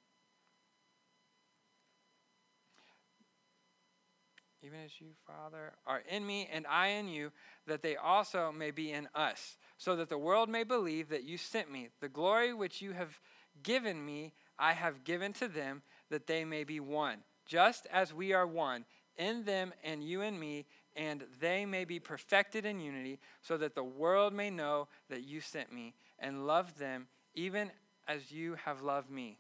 [4.64, 7.32] Even as you, Father, are in me and I in you,
[7.68, 11.38] that they also may be in us, so that the world may believe that you
[11.38, 11.90] sent me.
[12.02, 13.20] The glory which you have
[13.62, 18.34] given me I have given to them that they may be one, just as we
[18.34, 18.86] are one,
[19.18, 23.76] in them and you and me, and they may be perfected in unity, so that
[23.76, 27.72] the world may know that you sent me and loved them even
[28.08, 29.38] as you have loved me.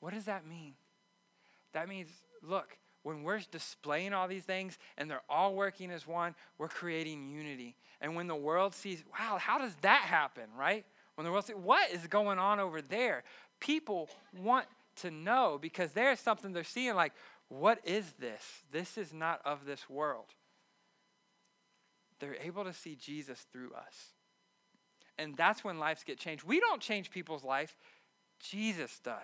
[0.00, 0.74] What does that mean?
[1.72, 2.08] That means,
[2.42, 7.30] look, when we're displaying all these things and they're all working as one, we're creating
[7.30, 7.74] unity.
[8.00, 10.84] And when the world sees, wow, how does that happen, right?
[11.14, 13.24] When the world sees, what is going on over there?
[13.60, 17.12] People want to know because there's something they're seeing like,
[17.48, 18.42] what is this?
[18.72, 20.26] This is not of this world.
[22.20, 24.12] They're able to see Jesus through us.
[25.18, 26.44] And that's when lives get changed.
[26.44, 27.76] We don't change people's life,
[28.40, 29.16] Jesus does.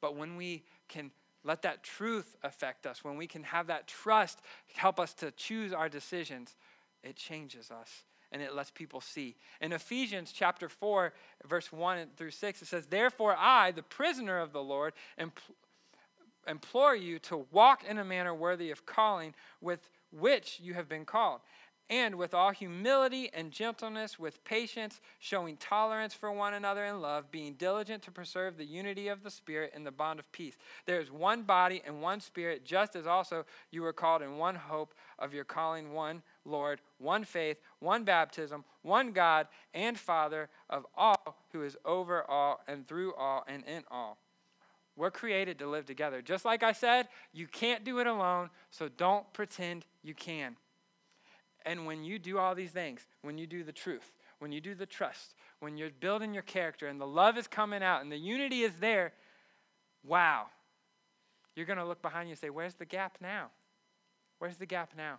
[0.00, 1.10] But when we can
[1.44, 4.40] let that truth affect us, when we can have that trust
[4.74, 6.56] help us to choose our decisions,
[7.02, 9.36] it changes us and it lets people see.
[9.60, 11.12] In Ephesians chapter 4,
[11.46, 15.54] verse 1 through 6, it says, Therefore, I, the prisoner of the Lord, impl-
[16.46, 21.04] implore you to walk in a manner worthy of calling with which you have been
[21.04, 21.40] called
[21.90, 27.32] and with all humility and gentleness, with patience, showing tolerance for one another in love,
[27.32, 30.56] being diligent to preserve the unity of the Spirit in the bond of peace.
[30.86, 34.54] There is one body and one Spirit, just as also you were called in one
[34.54, 40.86] hope of your calling, one Lord, one faith, one baptism, one God and Father of
[40.96, 44.18] all, who is over all and through all and in all.
[44.96, 46.20] We're created to live together.
[46.22, 50.56] Just like I said, you can't do it alone, so don't pretend you can.
[51.64, 54.74] And when you do all these things, when you do the truth, when you do
[54.74, 58.16] the trust, when you're building your character and the love is coming out and the
[58.16, 59.12] unity is there,
[60.04, 60.46] wow.
[61.54, 63.50] You're going to look behind you and say, Where's the gap now?
[64.38, 65.18] Where's the gap now?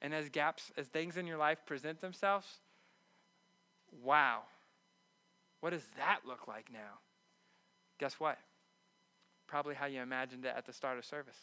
[0.00, 2.46] And as gaps, as things in your life present themselves,
[4.02, 4.42] wow.
[5.60, 7.00] What does that look like now?
[7.98, 8.38] Guess what?
[9.46, 11.36] Probably how you imagined it at the start of service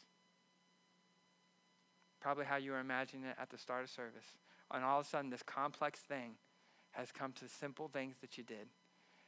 [2.26, 4.26] probably how you were imagining it at the start of service.
[4.72, 6.32] And all of a sudden, this complex thing
[6.94, 8.68] has come to simple things that you did.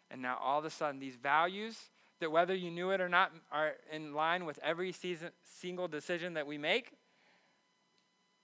[0.10, 1.78] And now, all of a sudden, these values
[2.20, 6.34] that whether you knew it or not are in line with every season, single decision
[6.34, 6.94] that we make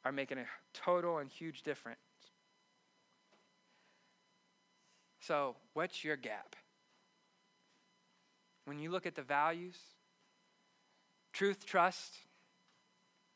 [0.05, 1.99] are making a total and huge difference.
[5.19, 6.55] So, what's your gap?
[8.65, 9.77] when you look at the values
[11.33, 12.13] truth, trust,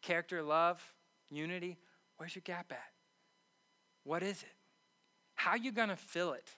[0.02, 0.82] character, love,
[1.30, 1.78] unity
[2.18, 2.92] where's your gap at?
[4.04, 4.56] What is it?
[5.36, 6.50] How are you going to fill it?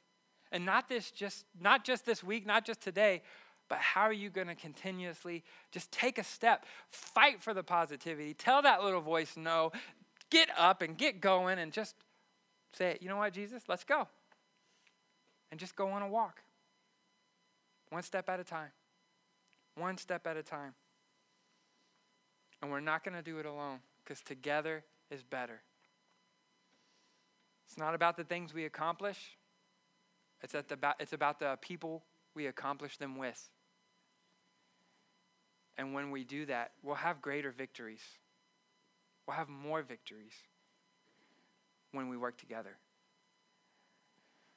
[0.51, 3.21] And not this just not just this week, not just today,
[3.69, 8.33] but how are you going to continuously just take a step, fight for the positivity,
[8.33, 9.71] tell that little voice no,
[10.29, 11.95] get up and get going and just
[12.73, 14.07] say, you know what, Jesus, let's go.
[15.51, 16.41] And just go on a walk.
[17.89, 18.69] One step at a time.
[19.75, 20.73] One step at a time.
[22.61, 25.61] And we're not going to do it alone because together is better.
[27.67, 29.37] It's not about the things we accomplish,
[30.41, 32.03] it's, at the, it's about the people
[32.33, 33.49] we accomplish them with.
[35.79, 38.01] And when we do that, we'll have greater victories.
[39.25, 40.33] We'll have more victories
[41.93, 42.75] when we work together.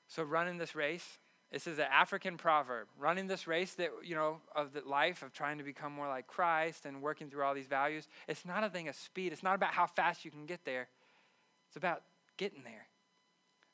[0.08, 1.20] So, running this race,
[1.52, 2.88] this is an African proverb.
[2.98, 6.26] Running this race that, you know, of the life of trying to become more like
[6.26, 9.32] Christ and working through all these values, it's not a thing of speed.
[9.32, 10.88] It's not about how fast you can get there.
[11.68, 12.02] It's about
[12.36, 12.88] getting there.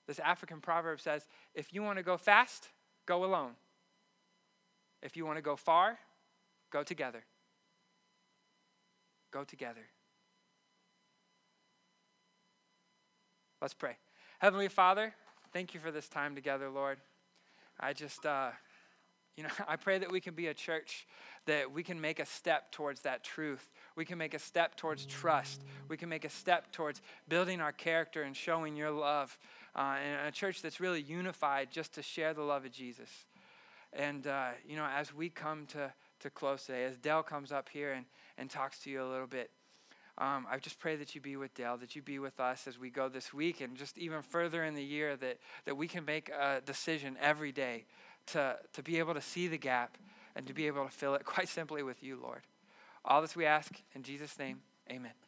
[0.07, 2.69] This African proverb says if you want to go fast,
[3.07, 3.53] go alone.
[5.03, 5.99] If you want to go far,
[6.71, 7.25] go together
[9.31, 9.87] go together.
[13.61, 13.97] Let's pray.
[14.39, 15.15] Heavenly Father,
[15.53, 16.99] thank you for this time together, Lord.
[17.81, 18.51] I just, uh,
[19.37, 21.07] you know, I pray that we can be a church
[21.47, 23.71] that we can make a step towards that truth.
[23.97, 25.63] We can make a step towards trust.
[25.89, 29.39] We can make a step towards building our character and showing your love.
[29.75, 33.09] Uh, and a church that's really unified just to share the love of Jesus.
[33.93, 37.69] And, uh, you know, as we come to, to close today, as Dell comes up
[37.69, 38.07] here and,
[38.37, 39.51] and talks to you a little bit.
[40.19, 42.79] Um, I just pray that you be with Dell, that you be with us as
[42.79, 46.05] we go this week and just even further in the year, that, that we can
[46.05, 47.85] make a decision every day
[48.27, 49.97] to, to be able to see the gap
[50.35, 52.43] and to be able to fill it quite simply with you, Lord.
[53.05, 54.61] All this we ask in Jesus' name,
[54.91, 55.28] amen.